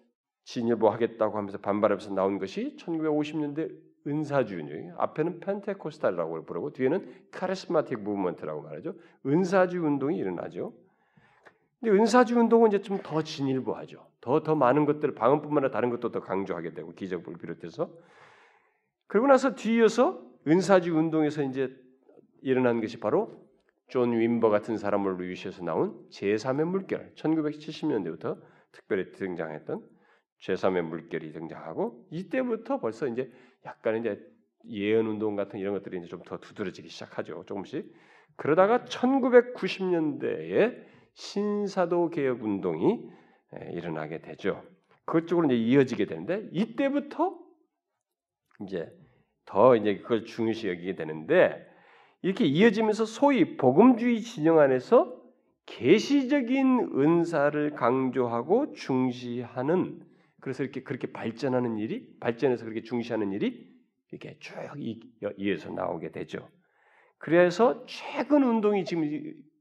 [0.43, 4.91] 진일보하겠다고 하면서 반발하면서 나온 것이 1950년대 은사주의.
[4.97, 8.93] 앞에는 Pentecostal이라고 부르고 뒤에는 Charismatic Movement라고 말하죠.
[9.25, 10.73] 은사주의 운동이 일어나죠.
[11.79, 14.05] 근데 은사주의 운동은 이제 좀 더 진일보하죠.
[14.21, 17.91] 더 더 많은 것들 방언뿐만 아니라 다른 것도 더 강조하게 되고 기적을 비롯해서
[19.07, 21.75] 그러고 나서 뒤이어서 은사주의 운동에서 이제
[22.41, 23.44] 일어난 것이 바로
[23.87, 29.87] 존 윔버 같은 사람을 위시해서 나온 제3의 물결 1970년대부터 특별히 등장했던
[30.41, 33.31] 제3의 물결이 등장하고 이때부터 벌써 이제
[33.65, 34.19] 약간 이제
[34.67, 37.43] 예언 운동 같은 이런 것들이 이제 좀 더 두드러지기 시작하죠.
[37.45, 37.93] 조금씩.
[38.35, 40.83] 그러다가 1990년대에
[41.13, 43.07] 신사도 개혁 운동이
[43.71, 44.63] 일어나게 되죠.
[45.05, 47.37] 그쪽으로 이제 이어지게 되는데 이때부터
[48.61, 48.91] 이제
[49.45, 51.65] 더 이제 그걸 중요시 여기게 되는데
[52.25, 55.15] 이렇게 이어지면서 소위 복음주의 진영 안에서
[55.67, 60.01] 계시적인 은사를 강조하고 중시하는
[60.41, 63.71] 그래서 이렇게 그렇게 발전하는 일이 발전해서 그렇게 중시하는 일이
[64.09, 64.55] 이렇게 쭉
[65.37, 66.49] 이어서 나오게 되죠.
[67.19, 69.03] 그래서 최근 운동이 지금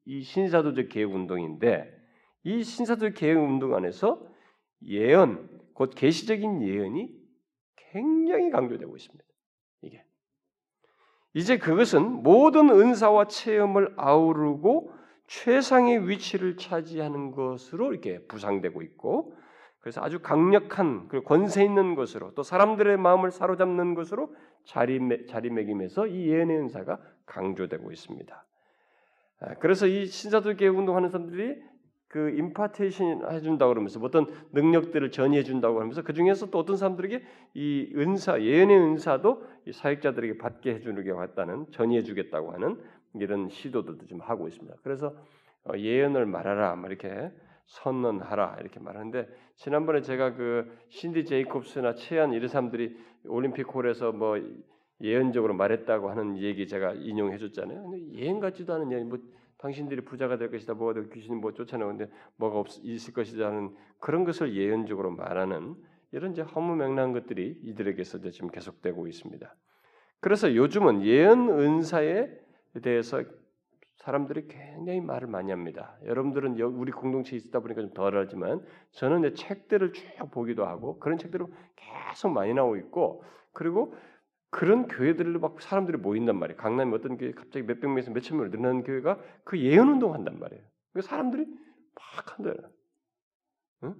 [0.07, 1.95] 이 신사도적 개혁 운동인데
[2.45, 4.27] 이 신사도적 개혁 운동 안에서
[4.87, 7.11] 예언 곧 계시적인 예언이
[7.93, 9.34] 굉장히 강조되고 있습니다.
[11.35, 14.93] 이제 그것은 모든 은사와 체험을 아우르고
[15.27, 19.35] 최상의 위치를 차지하는 것으로 이렇게 부상되고 있고
[19.81, 26.29] 그래서 아주 강력한 그 권세 있는 것으로 또 사람들의 마음을 사로잡는 것으로 자리매, 자리매김에서 이
[26.29, 28.47] 예언의 은사가 강조되고 있습니다.
[29.41, 31.61] 아, 그래서 이 신사도계 운동하는 사람들이
[32.15, 37.93] 그 임파테이션 해준다고 그러면서 어떤 능력들을 전이해 준다고 하면서 그 중에서 또 어떤 사람들에게 이
[37.97, 42.81] 은사 예언의 은사도 이 사역자들에게 받게 해주게 왔다는 전이해 주겠다고 하는
[43.15, 44.77] 이런 시도들도 좀 하고 있습니다.
[44.85, 45.13] 그래서
[45.65, 47.33] 어, 예언을 말하라 막 이렇게
[47.67, 52.97] 선언하라 이렇게 말하는데 지난번에 제가 그 신디 제이콥스나 최한 이런 사람들이
[53.27, 54.39] 올림픽 홀에서 뭐
[55.01, 57.93] 예언적으로 말했다고 하는 얘기 제가 인용해 줬잖아요.
[58.13, 59.19] 예언 같지도 않은 얘기 뭐
[59.65, 60.75] 당신들이 부자가 될 것이다.
[60.75, 65.75] 뭐가 귀신 뭐 쫓아내는데 뭐가 없, 있을 것이다 하는 그런 것을 예언적으로 말하는
[66.13, 69.55] 이런 이제 허무맹랑한 것들이 이들에게서 이제 지금 계속되고 있습니다.
[70.21, 72.29] 그래서 요즘은 예언 은사에
[72.83, 73.23] 대해서
[73.97, 75.97] 사람들이 굉장히 말을 많이 합니다.
[76.05, 78.61] 여러분들은 우리 공동체에 있다 보니까 좀 덜하지만
[78.91, 83.95] 저는 내 책들을 쭉 보기도 하고 그런 책들을 계속 많이 나오고 있고 그리고
[84.55, 86.57] 그런 교회들로 막 사람들이 모인단 말이에요.
[86.57, 90.63] 강남에 어떤 교회 갑자기 몇백 명에서 몇천 명을 늘어나는 교회가 그 예언 운동 한단 말이에요.
[90.93, 92.55] 그 사람들이 막 한다.
[93.83, 93.97] 응?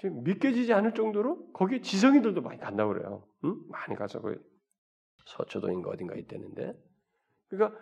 [0.00, 3.28] 지금 믿겨지지 않을 정도로 거기에 지성인들도 많이 간다고 그래요.
[3.44, 3.60] 응?
[3.68, 4.42] 많이 가서 그
[5.26, 6.72] 서초동인가 어딘가 있다는데.
[7.50, 7.78] 그러니까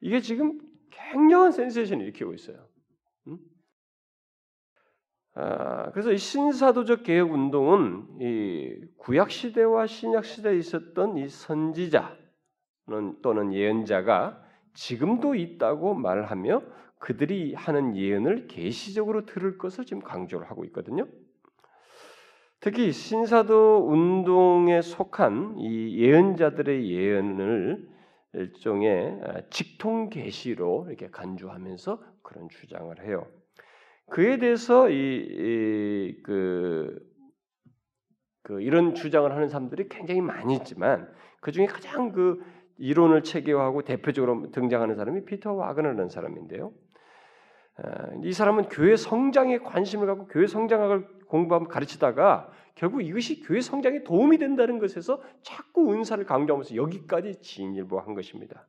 [0.00, 0.58] 이게 지금
[0.90, 2.66] 굉장한 센세이션을 일으키고 있어요.
[3.28, 3.38] 응?
[5.40, 12.16] 아, 그래서 이 신사도적 개혁 운동은 이 구약 시대와 신약 시대에 있었던 이 선지자
[13.22, 14.42] 또는 예언자가
[14.74, 16.62] 지금도 있다고 말하며
[16.98, 21.06] 그들이 하는 예언을 계시적으로 들을 것을 지금 강조를 하고 있거든요.
[22.58, 27.88] 특히 신사도 운동에 속한 이 예언자들의 예언을
[28.32, 29.20] 일종의
[29.50, 33.24] 직통 계시로 이렇게 간주하면서 그런 주장을 해요.
[34.10, 36.98] 그에 대해서 이, 그,
[38.42, 42.42] 그 이런 주장을 하는 사람들이 굉장히 많이 있지만 그 중에 가장 그
[42.78, 46.72] 이론을 체계화하고 대표적으로 등장하는 사람이 피터 와그너라는 사람인데요.
[48.24, 54.38] 이 사람은 교회 성장에 관심을 갖고 교회 성장학을 공부하면 가르치다가 결국 이것이 교회 성장에 도움이
[54.38, 58.66] 된다는 것에서 자꾸 은사를 강조하면서 여기까지 진일보한 것입니다.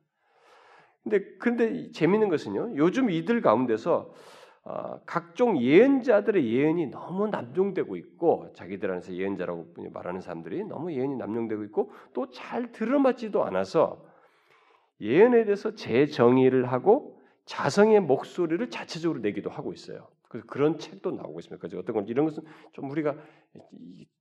[1.02, 2.76] 근데 근데 재밌는 것은요.
[2.76, 4.12] 요즘 이들 가운데서
[4.62, 11.64] 어, 각종 예언자들의 예언이 너무 남용되고 있고 자기들 안에서 예언자라고 말하는 사람들이 너무 예언이 남용되고
[11.64, 14.04] 있고 또 잘 들어맞지도 않아서
[15.00, 20.08] 예언에 대해서 재정의를 하고 자성의 목소리를 자체적으로 내기도 하고 있어요.
[20.28, 21.60] 그래서 그런 책도 나오고 있습니다.
[21.60, 21.78] 그죠?
[21.78, 23.16] 어떤 건 이런 것은 좀 우리가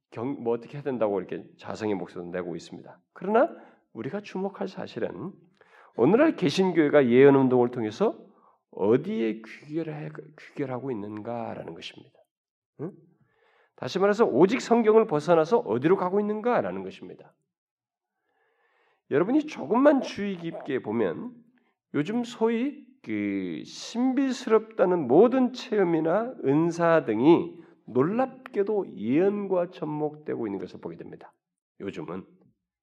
[0.10, 2.98] 경, 뭐 어떻게 해야 된다고 이렇게 자성의 목소리를 내고 있습니다.
[3.14, 3.54] 그러나
[3.94, 5.32] 우리가 주목할 사실은
[5.96, 8.18] 오늘날 개신교회가 예언 운동을 통해서
[8.72, 9.42] 어디에
[10.38, 12.20] 귀결하고 있는가라는 것입니다.
[12.82, 12.92] 응?
[13.76, 17.34] 다시 말해서 오직 성경을 벗어나서 어디로 가고 있는가라는 것입니다.
[19.12, 21.34] 여러분이 조금만 주의 깊게 보면
[21.94, 31.34] 요즘 소위 그 신비스럽다는 모든 체험이나 은사 등이 놀랍게도 예언과 접목되고 있는 것을 보게 됩니다.
[31.80, 32.26] 요즘은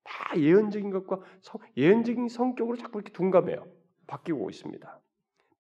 [0.03, 3.67] 다 예언적인 것과 성, 예언적인 성격으로 자꾸 이렇게 둔감해요.
[4.07, 5.01] 바뀌고 있습니다.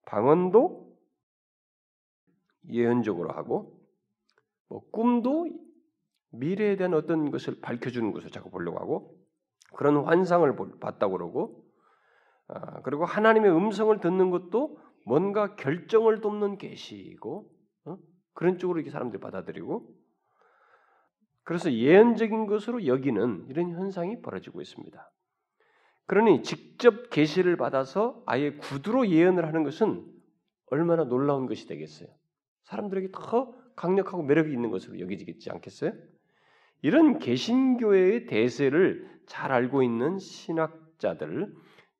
[0.07, 0.97] 방언도
[2.71, 3.79] 예언적으로 하고
[4.69, 5.47] 뭐 꿈도
[6.31, 9.17] 미래에 대한 어떤 것을 밝혀주는 것을 자꾸 보려고 하고
[9.75, 11.65] 그런 환상을 봤다고 그러고
[12.49, 17.51] 아, 그리고 하나님의 음성을 듣는 것도 뭔가 결정을 돕는 계시고
[17.85, 17.99] 어?
[18.35, 19.95] 그런 쪽으로 이렇게 사람들이 받아들이고
[21.43, 25.11] 그래서 예언적인 것으로 여기는 이런 현상이 벌어지고 있습니다.
[26.07, 30.05] 그러니 직접 계시를 받아서 아예 구두로 예언을 하는 것은
[30.67, 32.09] 얼마나 놀라운 것이 되겠어요.
[32.65, 35.93] 사람들에게 더 강력하고 매력이 있는 것으로 여기지겠지 않겠어요?
[36.83, 41.55] 이런 개신교회의 대세를 잘 알고 있는 신학자들,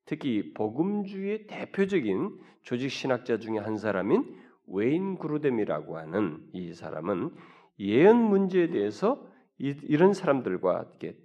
[0.05, 4.37] 특히 복음주의 대표적인 조직 신학자 중에 한 사람인
[4.69, 7.31] 웨인 그루뎀이라고 하는 이 사람은
[7.79, 9.25] 예언 문제에 대해서
[9.59, 11.17] 이, 런 사람들과 이렇게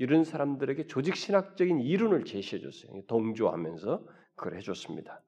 [0.00, 3.02] 이런 사람들에게 조직 신학적인 이론을 제시해 줬어요.
[3.06, 4.02] 동조하면서
[4.34, 5.22] 그걸 해줬습니다.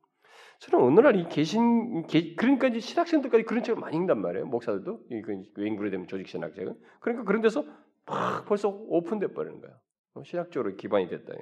[0.61, 2.07] 저는 오늘날 이 계신
[2.37, 4.47] 그러니까 이제 신학생들까지 그런 책을 많이 읽단 말이에요.
[4.47, 5.09] 목사들도
[5.57, 7.67] 웨인그루 되면 조직 신학책은 그러니까 그런 데서
[8.07, 9.77] 막 벌써 오픈돼 버리는 거예요.
[10.15, 11.35] 어, 신학적으로 기반이 됐다.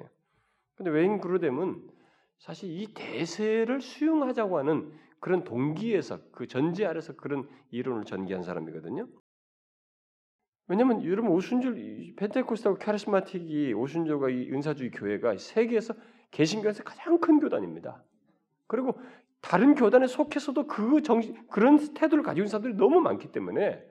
[0.75, 1.87] 근데 웨인그루뎀은
[2.37, 9.07] 사실 이 대세를 수용하자고 하는 그런 동기에서 그 전제 아래서 그런 이론을 전개한 사람이거든요.
[10.71, 15.93] 왜냐하면 여러분 오순절 펜테코스트하고 카리스마틱이 오순절과 이 은사주의 교회가 세계에서
[16.31, 18.01] 개신교에서 가장 큰 교단입니다.
[18.67, 18.97] 그리고
[19.41, 23.85] 다른 교단에 속해서도 그 정신 그런 태도를 있는 사람들이 너무 많기 때문에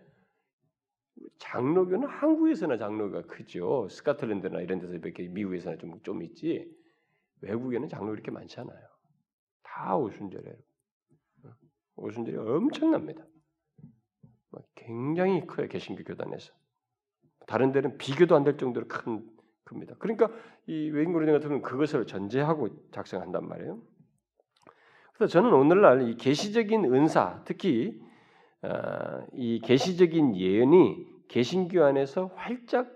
[1.36, 3.86] 장로교는 한국에서나 장로가 크죠.
[3.90, 6.74] 스카틀랜드나 이런 데서 이렇게 미국에서나 좀, 좀 있지.
[7.42, 8.88] 외국에는 장로 이렇게 많지 않아요.
[9.62, 10.56] 다 오순절에
[11.96, 13.22] 오순절이 엄청납니다.
[14.74, 16.58] 굉장히 커요 개신교 교단에서.
[17.50, 19.28] 다른 데는 비교도 안 될 정도로 큰
[19.64, 19.96] 큽니다.
[19.98, 20.30] 그러니까
[20.68, 23.82] 이 외인고리대 같은 경우는 그것을 전제하고 작성한단 말이에요.
[25.14, 28.00] 그래서 저는 오늘날 이 계시적인 은사, 특히
[28.62, 32.88] 어, 이 계시적인 예언이 개신교 안에서 활짝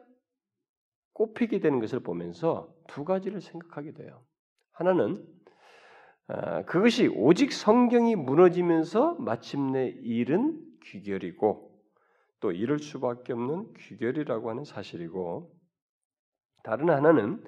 [1.14, 4.22] 꼽히게 되는 것을 보면서 두 가지를 생각하게 돼요.
[4.70, 5.26] 하나는
[6.28, 11.73] 어, 그것이 오직 성경이 무너지면서 마침내 이른 귀결이고
[12.44, 15.50] 또 이럴 수밖에 없는 귀결이라고 하는 사실이고
[16.62, 17.42] 다른 하나는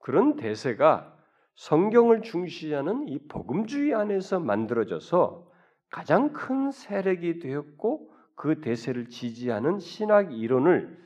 [0.00, 1.16] 그런 대세가
[1.54, 5.50] 성경을 중시하는 이 복음주의 안에서 만들어져서
[5.88, 11.02] 가장 큰 세력이 되었고 그 대세를 지지하는 신학 이론을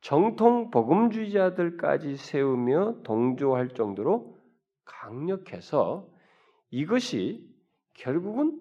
[0.00, 4.38] 정통 복음주의자들까지 세우며 동조할 정도로
[4.84, 6.08] 강력해서
[6.70, 7.52] 이것이
[7.94, 8.60] 결국은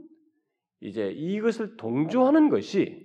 [0.80, 3.05] 이제 이것을 동조하는 것이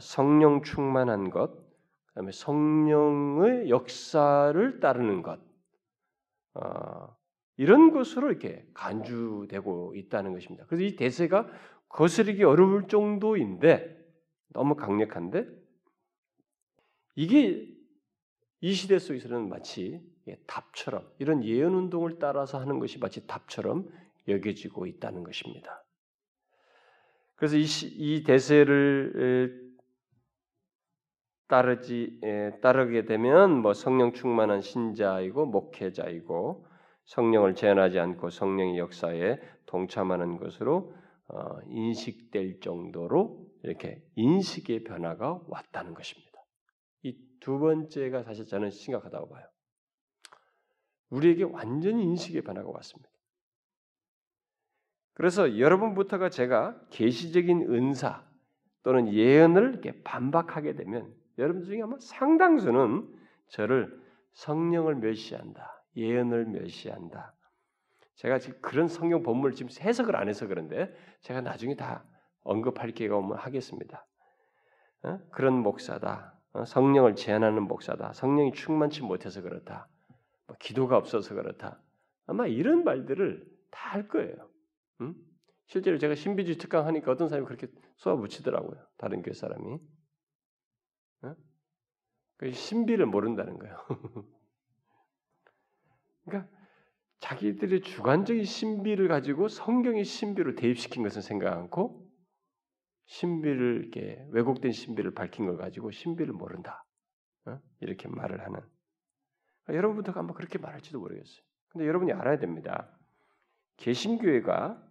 [0.00, 1.52] 성령 충만한 것,
[2.08, 5.40] 그다음에 성령의 역사를 따르는 것,
[6.54, 7.16] 어,
[7.56, 10.64] 이런 것으로 이렇게 간주되고 있다는 것입니다.
[10.66, 11.48] 그래서 이 대세가
[11.88, 13.98] 거스르기 어려울 정도인데
[14.52, 15.46] 너무 강력한데
[17.16, 17.68] 이게
[18.60, 20.00] 이 시대 속에서는 마치
[20.46, 23.88] 답처럼 이런 예언 운동을 따라서 하는 것이 마치 답처럼
[24.28, 25.84] 여겨지고 있다는 것입니다.
[27.36, 29.69] 그래서 이, 시, 이 대세를
[31.50, 36.66] 따르지 에, 따르게 되면 뭐 성령 충만한 신자이고 목회자이고
[37.04, 40.94] 성령을 제한하지 않고 성령의 역사에 동참하는 것으로
[41.28, 46.30] 어, 인식될 정도로 이렇게 인식의 변화가 왔다는 것입니다.
[47.02, 49.46] 이 두 번째가 사실 저는 심각하다고 봐요.
[51.08, 53.10] 우리에게 완전히 인식의 변화가 왔습니다.
[55.14, 58.24] 그래서 여러분부터가 제가 계시적인 은사
[58.82, 63.08] 또는 예언을 이렇게 반박하게 되면 여러분 중에 아마 상당수는
[63.48, 64.00] 저를
[64.32, 65.84] 성령을 멸시한다.
[65.96, 67.34] 예언을 멸시한다.
[68.14, 72.04] 제가 지금 그런 성경 본문을 지금 해석을 안 해서 그런데 제가 나중에 다
[72.42, 74.06] 언급할 기회가 오면 하겠습니다.
[75.02, 75.18] 어?
[75.30, 76.38] 그런 목사다.
[76.52, 76.64] 어?
[76.64, 78.12] 성령을 제한하는 목사다.
[78.12, 79.88] 성령이 충만치 못해서 그렇다.
[80.46, 81.80] 뭐 기도가 없어서 그렇다.
[82.26, 84.34] 아마 이런 말들을 다 할 거예요.
[85.00, 85.14] 음?
[85.66, 87.66] 실제로 제가 신비주의 특강 하니까 어떤 사람이 그렇게
[87.96, 88.80] 쏘아붙이더라고요.
[88.98, 89.78] 다른 교회 사람이.
[91.22, 91.34] 어?
[92.36, 93.76] 그 신비를 모른다는 거예요.
[96.24, 96.50] 그러니까
[97.18, 102.08] 자기들의 주관적인 신비를 가지고 성경의 신비로 대입시킨 것은 생각 않고
[103.06, 106.84] 신비를 이렇게 왜곡된 신비를 밝힌 걸 가지고 신비를 모른다.
[107.46, 107.58] 어?
[107.80, 108.60] 이렇게 말을 하는.
[109.64, 111.42] 그러니까 여러분부터 아마 그렇게 말할지도 모르겠어요.
[111.68, 112.96] 근데 여러분이 알아야 됩니다.
[113.76, 114.82] 개신교회가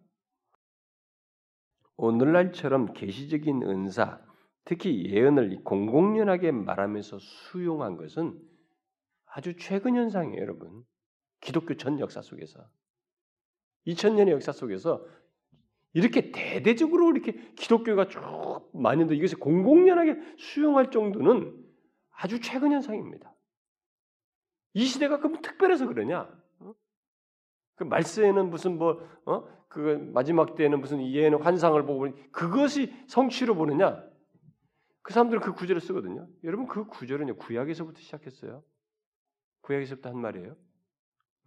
[1.97, 4.21] 오늘날처럼 계시적인 은사,
[4.69, 8.39] 특히 예언을 공공연하게 말하면서 수용한 것은
[9.25, 10.83] 아주 최근 현상이에요, 여러분.
[11.41, 12.69] 기독교 전 역사 속에서
[13.87, 15.03] 2000년의 역사 속에서
[15.93, 18.21] 이렇게 대대적으로 이렇게 기독교가 쭉
[18.75, 21.65] 많이도 이것을 공공연하게 수용할 정도는
[22.11, 23.33] 아주 최근 현상입니다.
[24.75, 26.29] 이 시대가 그럼 특별해서 그러냐?
[26.59, 26.75] 어?
[27.73, 29.47] 그 말세에는 무슨 뭐 어?
[29.67, 34.07] 그 마지막 때에는 무슨 예는 환상을 보고 그것이 성취로 보느냐?
[35.01, 36.27] 그 사람들은 그 구절을 쓰거든요.
[36.43, 38.63] 여러분 그 구절은 구약에서부터 시작했어요.
[39.61, 40.55] 구약에서부터 한 말이에요.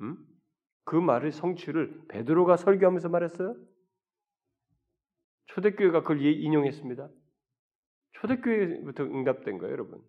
[0.00, 0.18] 음?
[0.84, 3.54] 그 말의 성취를 베드로가 설교하면서 말했어요.
[5.46, 7.08] 초대교회가 그걸 인용했습니다.
[8.12, 10.02] 초대교회부터 응답된 거예요, 여러분.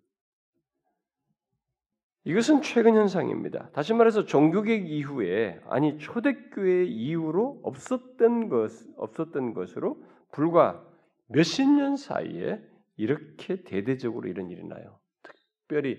[2.26, 3.70] 이것은 최근 현상입니다.
[3.72, 10.88] 다시 말해서 종교개혁 이후에 아니 초대교회 이후로 없었던 것 없었던 것으로 불과
[11.28, 12.64] 몇십 년 사이에
[12.96, 15.00] 이렇게 대대적으로 이런 일이 나요.
[15.24, 15.98] 특별히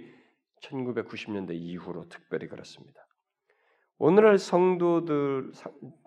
[0.62, 3.04] 1990년대 이후로 특별히 그렇습니다.
[3.98, 5.52] 오늘날 성도들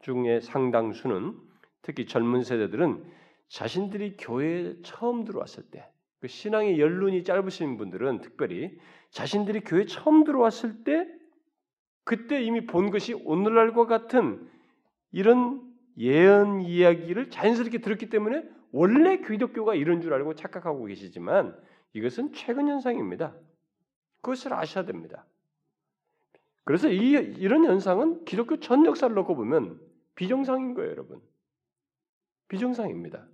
[0.03, 1.35] 중에 상당수는
[1.81, 3.03] 특히 젊은 세대들은
[3.49, 8.77] 자신들이 교회에 처음 들어왔을 때, 그 신앙의 연륜이 짧으신 분들은 특별히
[9.11, 11.07] 자신들이 교회에 처음 들어왔을 때,
[12.03, 14.49] 그때 이미 본 것이 오늘날과 같은
[15.11, 15.61] 이런
[15.97, 21.57] 예언 이야기를 자연스럽게 들었기 때문에 원래 기독교가 이런 줄 알고 착각하고 계시지만
[21.93, 23.35] 이것은 최근 현상입니다.
[24.21, 25.25] 그것을 아셔야 됩니다.
[26.63, 29.79] 그래서 이, 이런 현상은 기독교 전 역사를 놓고 보면
[30.15, 31.21] 비정상인 거예요, 여러분.
[32.49, 33.25] 비정상입니다.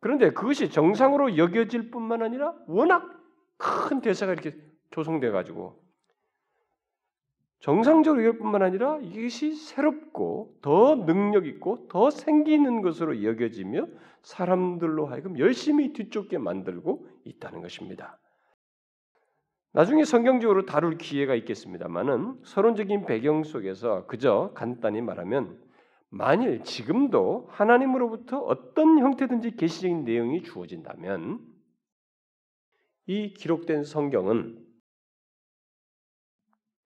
[0.00, 3.10] 그런데 그것이 정상으로 여겨질 뿐만 아니라 워낙
[3.56, 4.54] 큰 대사가 이렇게
[4.90, 5.83] 조성돼 가지고
[7.64, 13.86] 정상적으로 여길 뿐만 아니라 이것이 새롭고 더 능력 있고 더 생기는 것으로 여겨지며
[14.20, 18.18] 사람들로 하여금 열심히 뒤쫓게 만들고 있다는 것입니다.
[19.72, 25.58] 나중에 성경적으로 다룰 기회가 있겠습니다만은 서론적인 배경 속에서 그저 간단히 말하면
[26.10, 31.40] 만일 지금도 하나님으로부터 어떤 형태든지 계시적인 내용이 주어진다면
[33.06, 34.63] 이 기록된 성경은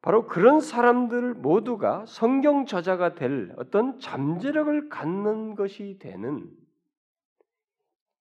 [0.00, 6.48] 바로 그런 사람들 모두가 성경 저자가 될 어떤 잠재력을 갖는 것이 되는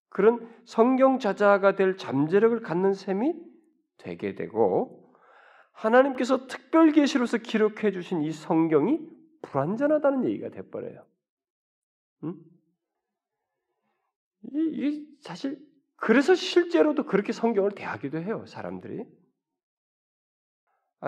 [0.10, 3.34] 그런 성경 저자가 될 잠재력을 갖는 셈이
[3.98, 5.14] 되게 되고
[5.72, 9.00] 하나님께서 특별 계시로서 기록해 주신 이 성경이
[9.44, 11.06] 불완전하다는 얘기가 돼버려요.
[12.24, 12.36] 응?
[14.54, 15.60] 이, 사실
[15.96, 19.06] 그래서 실제로도 그렇게 성경을 대하기도 해요 사람들이.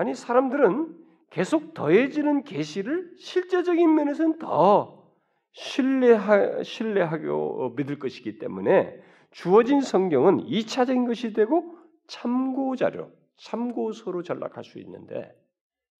[0.00, 0.96] 아니 사람들은
[1.28, 5.12] 계속 더해지는 계시를 실제적인 면에서는 더
[5.52, 8.98] 신뢰하, 신뢰하고 믿을 것이기 때문에
[9.30, 11.76] 주어진 성경은 2차적인 것이 되고
[12.06, 15.30] 참고 자료, 참고서로 전락할 수 있는데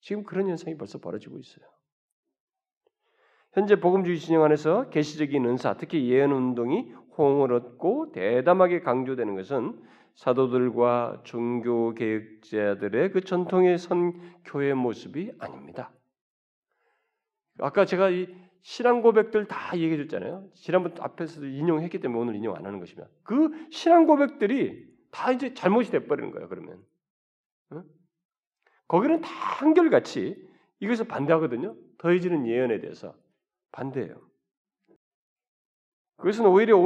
[0.01, 1.66] 지금 그런 현상이 벌써 벌어지고 있어요.
[3.53, 9.78] 현재 복음주의 진영 안에서 계시적인 은사, 특히 예언 운동이 호응을 얻고 대담하게 강조되는 것은
[10.21, 15.91] 사도들과 종교 개혁자들의 그 전통의 선 교회 모습이 아닙니다.
[17.59, 18.29] 아까 제가 이
[18.61, 20.51] 신앙 고백들 다 얘기해 줬잖아요.
[20.53, 25.91] 지난번 앞에서도 인용했기 때문에 오늘 인용 안 하는 것이면 그 신앙 고백들이 다 이제 잘못이
[25.91, 26.51] 돼 버리는 거예요.
[26.51, 26.85] 그러면
[27.73, 27.83] 응?
[28.89, 30.37] 거기는 다 한결같이
[30.81, 31.75] 이것을 반대하거든요.
[31.97, 33.14] 더해지는 예언에 대해서
[33.73, 34.21] 반대해요.
[36.21, 36.77] 그것은 오히려,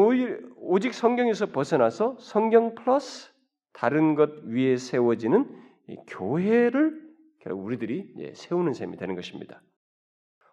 [0.56, 3.32] 오직 성경에서 벗어나서 성경 플러스
[3.72, 5.50] 다른 것 위에 세워지는
[6.06, 7.02] 교회를
[7.40, 9.60] 결국 우리들이 세우는 셈이 되는 것입니다.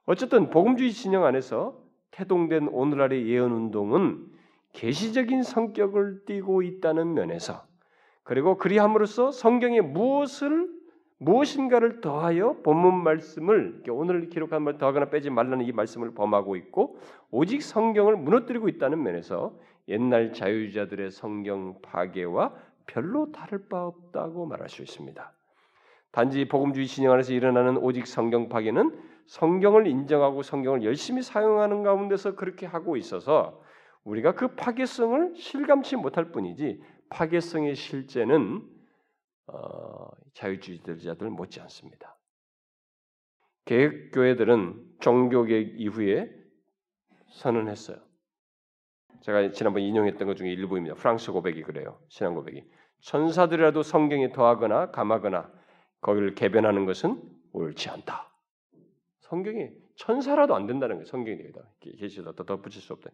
[0.05, 1.79] 어쨌든 복음주의 진영 안에서
[2.09, 4.25] 태동된 오늘날의 예언 운동은
[4.73, 7.65] 계시적인 성격을 띠고 있다는 면에서
[8.23, 10.69] 그리고 그리함으로써 성경에 무엇을
[11.21, 16.97] 무엇인가를 더하여 본문 말씀을 오늘 기록한 말 더하거나 빼지 말라는 이 말씀을 범하고 있고
[17.29, 19.53] 오직 성경을 무너뜨리고 있다는 면에서
[19.87, 22.55] 옛날 자유자들의 성경 파괴와
[22.87, 25.31] 별로 다를 바 없다고 말할 수 있습니다.
[26.11, 28.91] 단지 복음주의 진영 안에서 일어나는 오직 성경 파괴는
[29.27, 33.61] 성경을 인정하고 성경을 열심히 사용하는 가운데서 그렇게 하고 있어서
[34.05, 38.80] 우리가 그 파괴성을 실감치 못할 뿐이지 파괴성의 실제는
[39.51, 42.17] 어, 자유주의자들 못지 않습니다.
[43.65, 46.29] 개혁교회들은 종교개혁 이후에
[47.29, 47.97] 선언했어요.
[49.21, 50.95] 제가 지난번 인용했던 것 중에 일부입니다.
[50.95, 51.99] 프랑스 고백이 그래요.
[52.09, 52.63] 신앙 고백이
[53.01, 55.51] 천사들이라도 성경에 더하거나 감하거나
[56.01, 57.21] 거기를 개변하는 것은
[57.51, 58.31] 옳지 않다.
[59.19, 61.05] 성경이 천사라도 안 된다는 거예요.
[61.05, 61.61] 성경이 되다.
[61.79, 63.11] 계시다 더 덧붙일 수 없다.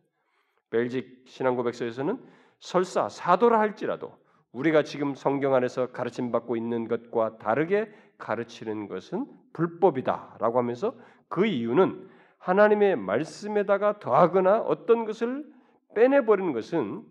[0.69, 2.23] 벨직 신앙 고백서에서는
[2.59, 4.17] 설사 사도라 할지라도
[4.57, 10.95] 우리가 지금 성경 안에서 가르침 받고 있는 것과 다르게 가르치는 것은 불법이다라고 하면서
[11.27, 15.45] 그 이유는 하나님의 말씀에다가 더하거나 어떤 것을
[15.93, 17.03] 빼내 버리는 것은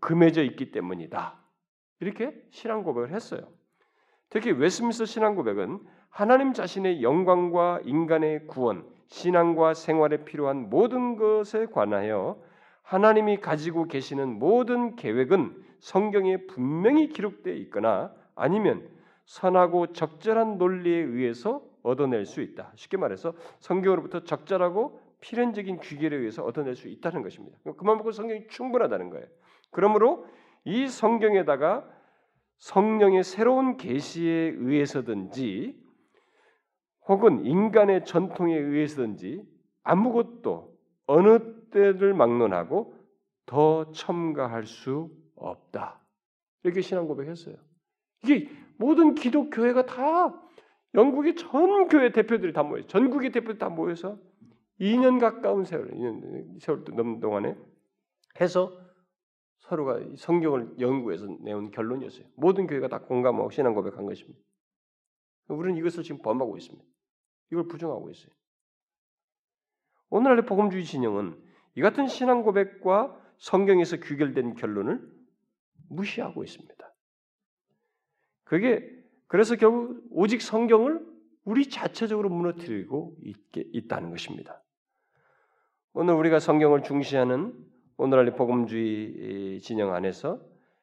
[0.00, 1.40] 금해져 있기 때문이다.
[1.98, 3.40] 이렇게 신앙 고백을 했어요.
[4.30, 12.40] 특히 웨스민스 신앙 고백은 하나님 자신의 영광과 인간의 구원, 신앙과 생활에 필요한 모든 것에 관하여
[12.82, 18.88] 하나님이 가지고 계시는 모든 계획은 성경에 분명히 기록되어 있거나 아니면
[19.24, 22.72] 선하고 적절한 논리에 의해서 얻어낼 수 있다.
[22.74, 27.58] 쉽게 말해서 성경으로부터 적절하고 필연적인 귀결에 의해서 얻어낼 수 있다는 것입니다.
[27.76, 29.26] 그만 보고 성경이 충분하다는 거예요.
[29.70, 30.26] 그러므로
[30.64, 31.88] 이 성경에다가
[32.58, 35.80] 성령의 새로운 계시에 의해서든지
[37.08, 39.42] 혹은 인간의 전통에 의해서든지
[39.82, 41.38] 아무것도 어느
[41.70, 42.94] 때를 막론하고
[43.46, 46.00] 더 첨가할 수 없다.
[46.62, 47.56] 이렇게 신앙 고백했어요.
[48.24, 50.42] 이게 모든 기독교회가 다
[50.94, 54.18] 영국의 전 교회 대표들이 다 모여, 전국의 대표들 다 모여서
[54.80, 57.56] 2년 가까운 세월, 2년 세월도 넘는 동안에
[58.40, 58.72] 해서
[59.58, 62.26] 서로가 성경을 연구해서 내온 결론이었어요.
[62.36, 64.38] 모든 교회가 다 공감하고 신앙 고백한 것입니다.
[65.48, 66.84] 우리는 이것을 지금 범하고 있습니다.
[67.52, 68.32] 이걸 부정하고 있어요.
[70.10, 71.36] 오늘날의 복음주의 진영은
[71.74, 75.15] 이 같은 신앙 고백과 성경에서 규결된 결론을
[75.88, 76.94] 무시하고 있습니다.
[78.44, 78.88] 그게
[79.26, 81.04] 그래서 결국 오직 성경을
[81.44, 84.62] 우리 자체적으로 무너뜨리고 있게 있다는 것입니다.
[85.92, 87.54] 오늘 우리가 성경을 중시하는
[87.96, 90.40] 오늘날의 복음주의 진영 안에서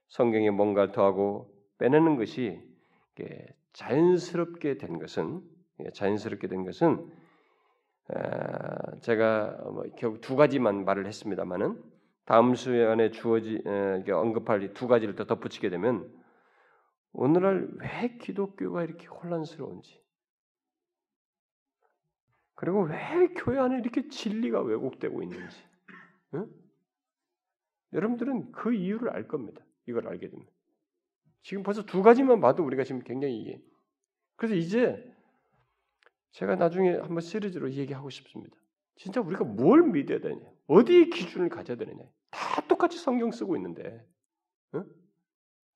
[0.08, 2.62] 성경에 뭔가 더하고 빼내는 것이
[3.74, 5.41] 자연스럽게 된 것은
[5.93, 7.10] 자연스럽게 된 것은
[9.01, 11.82] 제가 뭐 결국 두 가지만 말을 했습니다만은
[12.26, 13.62] 다음 수연에 주어지
[14.10, 16.12] 언급할 두 가지를 더 덧붙이게 되면
[17.12, 20.02] 오늘날 왜 기독교가 이렇게 혼란스러운지
[22.56, 25.58] 그리고 왜 교회 안에 이렇게 진리가 왜곡되고 있는지.
[26.36, 26.48] 응?
[27.92, 29.62] 여러분들은 그 이유를 알 겁니다.
[29.86, 30.52] 이걸 알게 됩니다.
[31.42, 33.62] 지금 벌써 두 가지만 봐도 우리가 지금 굉장히 이해.
[34.38, 35.14] 그래서 이제
[36.32, 38.56] 제가 나중에 한번 시리즈로 얘기하고 싶습니다.
[38.96, 40.53] 진짜 우리가 뭘 믿어야 되냐?
[40.68, 42.03] 어디에 기준을 가져야 되느냐?
[42.32, 44.05] 다 똑같이 성경 쓰고 있는데,
[44.76, 44.86] 응?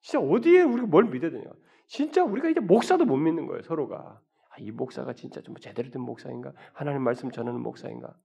[0.01, 1.45] 진짜 어디에 우리가 뭘 믿어야 되냐?
[1.87, 4.21] 진짜 우리가 이제 목사도 못 믿는 거예요, 서로가.
[4.49, 6.53] 아, 이 목사가 진짜 좀 제대로 된 목사인가?
[6.73, 8.17] 하나님 말씀 전하는 목사인가?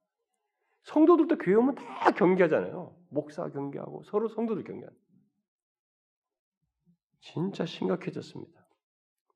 [0.84, 2.96] 성도들도 교회 오면 다 경계하잖아요.
[3.10, 4.96] 목사 경계하고 서로 성도들 경계하는.
[7.20, 8.66] 진짜 심각해졌습니다.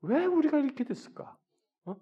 [0.03, 1.37] 왜 우리가 이렇게 됐을까?
[1.85, 1.97] 어?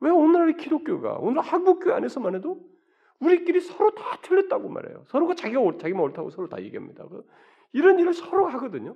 [0.00, 2.66] 왜 오늘날 기독교가 오늘 한국교회 안에서만 해도
[3.20, 5.04] 우리끼리 서로 다 틀렸다고 말해요.
[5.08, 7.06] 서로가 자기가 옳, 자기만 옳다고 서로 다 얘기합니다.
[7.08, 7.26] 그
[7.72, 8.94] 이런 일을 서로 하거든요.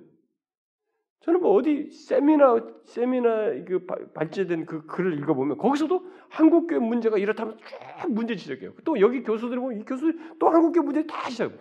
[1.21, 8.11] 저는 뭐 어디 세미나 세미나 그 발제된 그 글을 읽어보면 거기서도 한국교회 문제가 이렇다면 쭉
[8.11, 8.73] 문제 지적해요.
[8.83, 11.55] 또 여기 교수들 보면 이 교수들 또 한국교회 문제 다 지적해.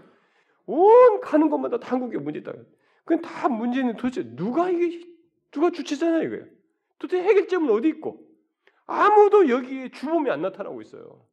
[0.67, 2.53] 온 가는 것마다 다 한국교회 문제 있다.
[3.05, 5.07] 그건 다 문제는 도대체 누가 이게
[5.51, 6.47] 누가 주체잖아요 이거예요.
[6.99, 8.27] 도대체 해결점은 어디 있고
[8.87, 11.25] 아무도 여기에 주범이 안 나타나고 있어요.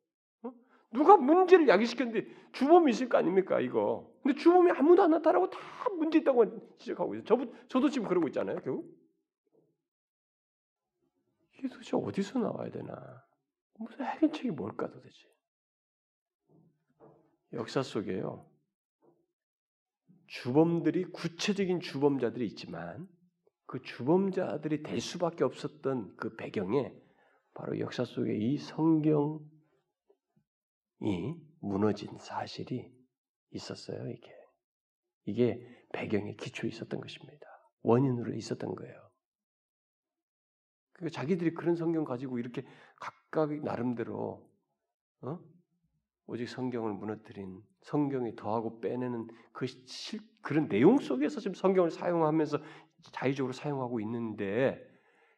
[0.92, 0.98] 어?
[0.98, 4.12] 누가 문제를 야기시켰는데 주범이 있을 거 아닙니까 이거?
[4.24, 5.60] 근데 주범이 아무도 안 나타나고 다
[5.98, 7.26] 문제 있다고 지적하고 있어요.
[7.26, 7.38] 저,
[7.68, 8.60] 저도 지금 그러고 있잖아요.
[8.62, 8.98] 결국
[11.58, 13.24] 이게 도대체 어디서 나와야 되나?
[13.78, 15.30] 무슨 해결책이 뭘까 도대체?
[17.54, 18.50] 역사 속에요.
[20.28, 23.08] 주범들이 구체적인 주범자들이 있지만
[23.66, 26.94] 그 주범자들이 될 수밖에 없었던 그 배경에
[27.54, 29.40] 바로 역사 속에 이 성경
[31.02, 32.92] 이 무너진 사실이
[33.52, 34.10] 있었어요.
[34.10, 34.32] 이게
[35.26, 37.46] 이게 배경에 기초에 있었던 것입니다.
[37.82, 39.10] 원인으로 있었던 거예요.
[40.94, 42.66] 그러니까 자기들이 그런 성경 가지고 이렇게
[43.00, 44.50] 각각 나름대로
[45.22, 45.40] 어?
[46.28, 52.60] 오직 성경을 무너뜨린 성경이 더하고 빼내는 그 실, 그런 내용 속에서 지금 성경을 사용하면서
[53.14, 54.80] 자의적으로 사용하고 있는데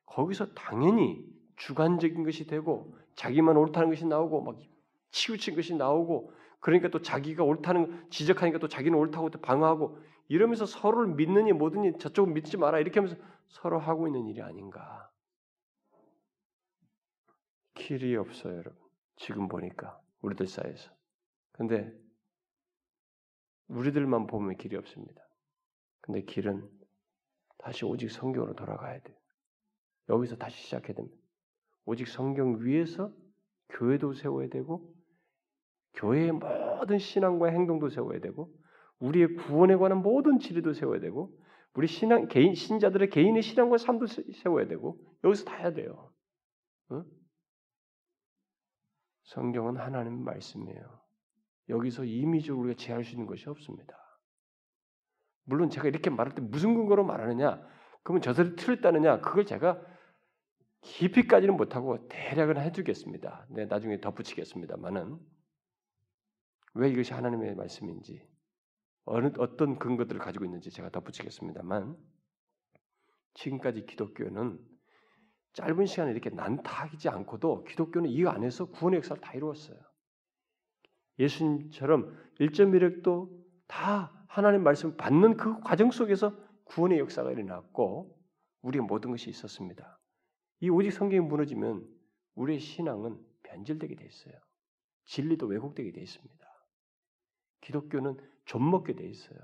[0.05, 4.57] 거기서 당연히 주관적인 것이 되고 자기만 옳다는 것이 나오고 막
[5.11, 9.97] 치우친 것이 나오고 그러니까 또 자기가 옳다는 지적하니까 또 자기는 옳다고 또 방어하고
[10.27, 15.11] 이러면서 서로를 믿느니 뭐든지 저쪽은 믿지 마라 이렇게 하면서 서로 하고 있는 일이 아닌가.
[17.73, 18.79] 길이 없어요, 여러분.
[19.17, 20.91] 지금 보니까 우리들 사이에서.
[21.51, 21.91] 근데
[23.67, 25.21] 우리들만 보면 길이 없습니다.
[26.01, 26.69] 근데 길은
[27.57, 29.17] 다시 오직 성경으로 돌아가야 돼요.
[30.09, 31.17] 여기서 다시 시작해야 됩니다.
[31.85, 33.11] 오직 성경 위에서
[33.69, 34.93] 교회도 세워야 되고
[35.93, 38.53] 교회의 모든 신앙과 행동도 세워야 되고
[38.99, 41.35] 우리의 구원에 관한 모든 진리도 세워야 되고
[41.73, 46.11] 우리 신앙 개인 신자들의 개인의 신앙과 삶도 세워야 되고 여기서 다 해야 돼요.
[46.91, 47.03] 응?
[49.23, 51.01] 성경은 하나님 말씀이에요.
[51.69, 53.97] 여기서 임의적으로 우리가 제할 수 있는 것이 없습니다.
[55.45, 57.65] 물론 제가 이렇게 말할 때 무슨 근거로 말하느냐?
[58.03, 59.21] 그러면 저들이 틀렸다느냐?
[59.21, 59.81] 그걸 제가
[60.81, 63.47] 깊이까지는 못하고 대략은 해두겠습니다.
[63.49, 65.17] 네, 나중에 덧붙이겠습니다만은
[66.73, 68.27] 왜 이것이 하나님의 말씀인지
[69.05, 71.97] 어느 어떤 근거들을 가지고 있는지 제가 덧붙이겠습니다만
[73.33, 74.59] 지금까지 기독교는
[75.53, 79.77] 짧은 시간에 이렇게 난타하지 않고도 기독교는 이 안에서 구원의 역사를 다 이루었어요.
[81.19, 86.35] 예수님처럼 일점 미력도 다 하나님 말씀을 받는 그 과정 속에서
[86.65, 88.17] 구원의 역사가 일어났고
[88.61, 89.99] 우리의 모든 것이 있었습니다.
[90.61, 91.85] 이 오직 성경이 무너지면
[92.35, 94.33] 우리의 신앙은 변질되게 돼 있어요.
[95.05, 96.50] 진리도 왜곡되게 돼 있습니다.
[97.61, 99.39] 기독교는 좀먹게 돼 있어요.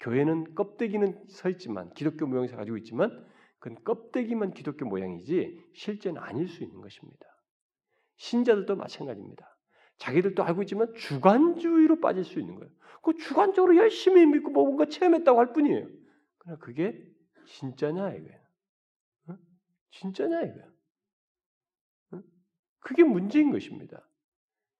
[0.00, 3.26] 교회는 껍데기는 서 있지만 기독교 모양새 가지고 있지만
[3.58, 7.26] 그건 껍데기만 기독교 모양이지 실제는 아닐 수 있는 것입니다.
[8.16, 9.56] 신자들도 마찬가지입니다.
[9.98, 12.70] 자기들도 알고 있지만 주관주의로 빠질 수 있는 거예요.
[13.02, 15.88] 그 주관적으로 열심히 믿고 뭐 뭔가 체험했다고 할 뿐이에요.
[16.38, 17.02] 그러나 그게
[17.46, 18.40] 진짜냐 이거예요.
[19.28, 19.38] 어?
[19.92, 20.72] 진짜냐 이거예요.
[22.12, 22.22] 어?
[22.80, 24.06] 그게 문제인 것입니다.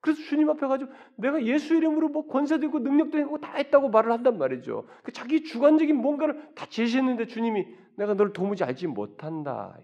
[0.06, 4.12] 그래서 주님 앞에 가지고 내가 예수 이름으로 뭐 권세도 있고 능력도 있고 다 했다고 말을
[4.12, 4.86] 한단 말이죠.
[5.02, 7.66] 그 자기 주관적인 뭔가를 다 제시했는데 주님이
[7.96, 9.76] 내가 널 도무지 알지 못한다.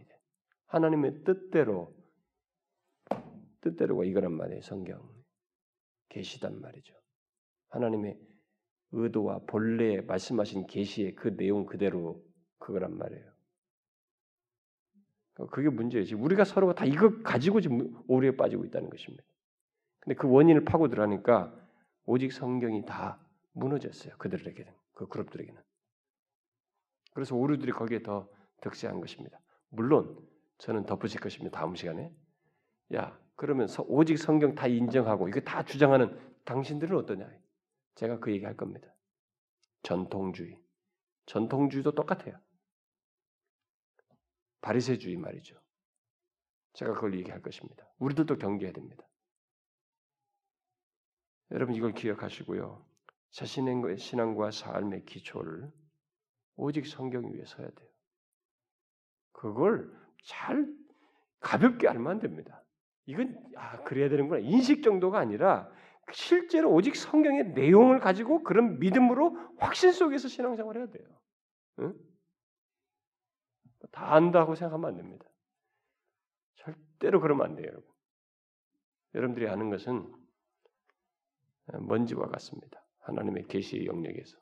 [0.67, 1.93] 하나님의 뜻대로
[3.63, 4.61] 뜻대로가 이거란 말이에요.
[4.63, 5.03] 성경
[6.11, 6.95] 계시단 말이죠.
[7.71, 8.17] 하나님의
[8.93, 12.23] 의도와 본래 말씀하신 계시의 그 내용 그대로
[12.61, 13.33] 그거란 말이에요.
[15.51, 16.15] 그게 문제지.
[16.15, 19.25] 우리가 서로가 다 이거 가지고 지금 오류에 빠지고 있다는 것입니다.
[20.03, 21.55] 근데 그 원인을 파고 들어가니까
[22.07, 23.21] 오직 성경이 다
[23.53, 24.17] 무너졌어요.
[24.19, 25.63] 그들에게는 그 그룹들에게는.
[27.15, 28.29] 그래서 오류들이 거기에 더
[28.63, 29.39] 득세한 것입니다.
[29.69, 30.19] 물론
[30.59, 31.57] 저는 덧붙일 것입니다.
[31.59, 32.13] 다음 시간에
[32.95, 37.31] 야 그러면 서 오직 성경 다 인정하고 이거 다 주장하는 당신들은 어떠냐?
[37.95, 38.93] 제가 그 얘기 할 겁니다.
[39.85, 40.59] 전통주의.
[41.27, 42.41] 전통주의도 똑같아요.
[44.63, 45.61] 바리새주의 말이죠.
[46.73, 47.87] 제가 그걸 얘기할 것입니다.
[47.99, 49.07] 우리들도 경계해야 됩니다.
[51.53, 52.85] 여러분 이걸 기억하시고요.
[53.31, 55.71] 자신의 신앙과 삶의 기초를
[56.57, 57.89] 오직 성경 위에 서야 돼요.
[59.33, 59.93] 그걸
[60.25, 60.67] 잘
[61.41, 62.63] 가볍게 알면 안 됩니다.
[63.07, 65.71] 이건 아 그래야 되는구나 인식 정도가 아니라
[66.13, 71.07] 실제로 오직 성경의 내용을 가지고 그런 믿음으로 확신 속에서 신앙생활 해야 돼요.
[71.81, 71.95] 응?
[73.91, 75.25] 다 안다고 생각하면 안 됩니다.
[76.57, 77.91] 절대로 그러면 안 돼요, 여러분.
[79.15, 80.22] 여러분들이 아는 것은
[81.67, 82.83] 먼지와 같습니다.
[83.01, 84.39] 하나님의 계시의 영역에서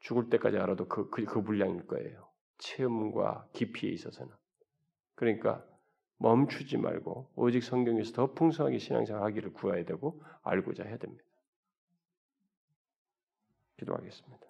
[0.00, 2.28] 죽을 때까지 알아도 그, 그, 그 분량일 거예요.
[2.58, 4.32] 체험과 깊이에 있어서는.
[5.14, 5.64] 그러니까
[6.18, 11.24] 멈추지 말고 오직 성경에서 더 풍성하게 신앙생활 하기를 구해야 되고 알고자 해야 됩니다.
[13.78, 14.46] 기도하겠습니다.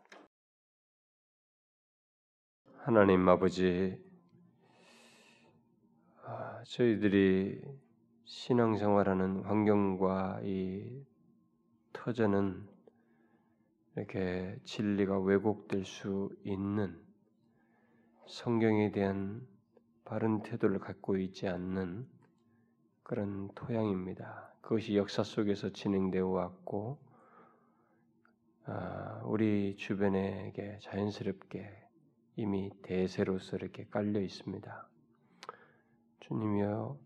[2.79, 4.03] 하나님 아버지,
[6.25, 7.61] 아, 저희들이
[8.25, 11.05] 신앙생활하는 환경과 이
[11.99, 12.65] 터전은
[13.97, 16.97] 이렇게 진리가 왜곡될 수 있는
[18.29, 19.45] 성경에 대한
[20.05, 22.09] 바른 태도를 갖고 있지 않는
[23.03, 24.55] 그런 토양입니다.
[24.61, 26.99] 그것이 역사 속에서 진행되어 왔고
[28.67, 31.69] 아, 우리 주변에게 자연스럽게
[32.37, 34.89] 이미 대세로서 이렇게 깔려 있습니다.
[36.21, 36.97] 주님이여,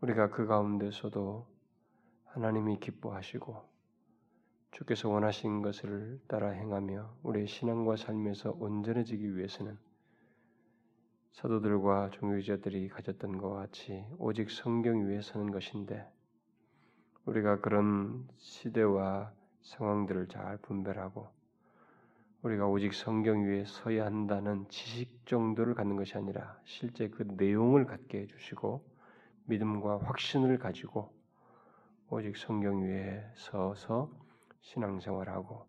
[0.00, 1.46] 우리가 그 가운데서도
[2.24, 3.69] 하나님이 기뻐하시고
[4.70, 9.76] 주께서 원하신 것을 따라 행하며 우리의 신앙과 삶에서 온전해지기 위해서는
[11.32, 16.06] 사도들과 종교자들이 가졌던 것 같이 오직 성경 위에 서는 것인데
[17.24, 19.32] 우리가 그런 시대와
[19.62, 21.28] 상황들을 잘 분별하고
[22.42, 28.20] 우리가 오직 성경 위에 서야 한다는 지식 정도를 갖는 것이 아니라 실제 그 내용을 갖게
[28.20, 28.82] 해주시고
[29.44, 31.12] 믿음과 확신을 가지고
[32.08, 34.10] 오직 성경 위에 서서
[34.62, 35.66] 신앙생활하고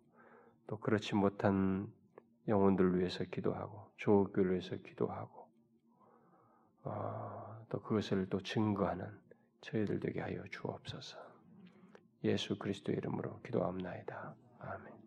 [0.67, 1.91] 또 그렇지 못한
[2.47, 5.47] 영혼들을 위해서 기도하고 조국을 위해서 기도하고
[6.83, 9.07] 어, 또 그것을 또 증거하는
[9.61, 11.17] 저희들 되게 하여 주옵소서.
[12.23, 14.35] 예수 그리스도의 이름으로 기도합나이다.
[14.59, 15.00] 아멘.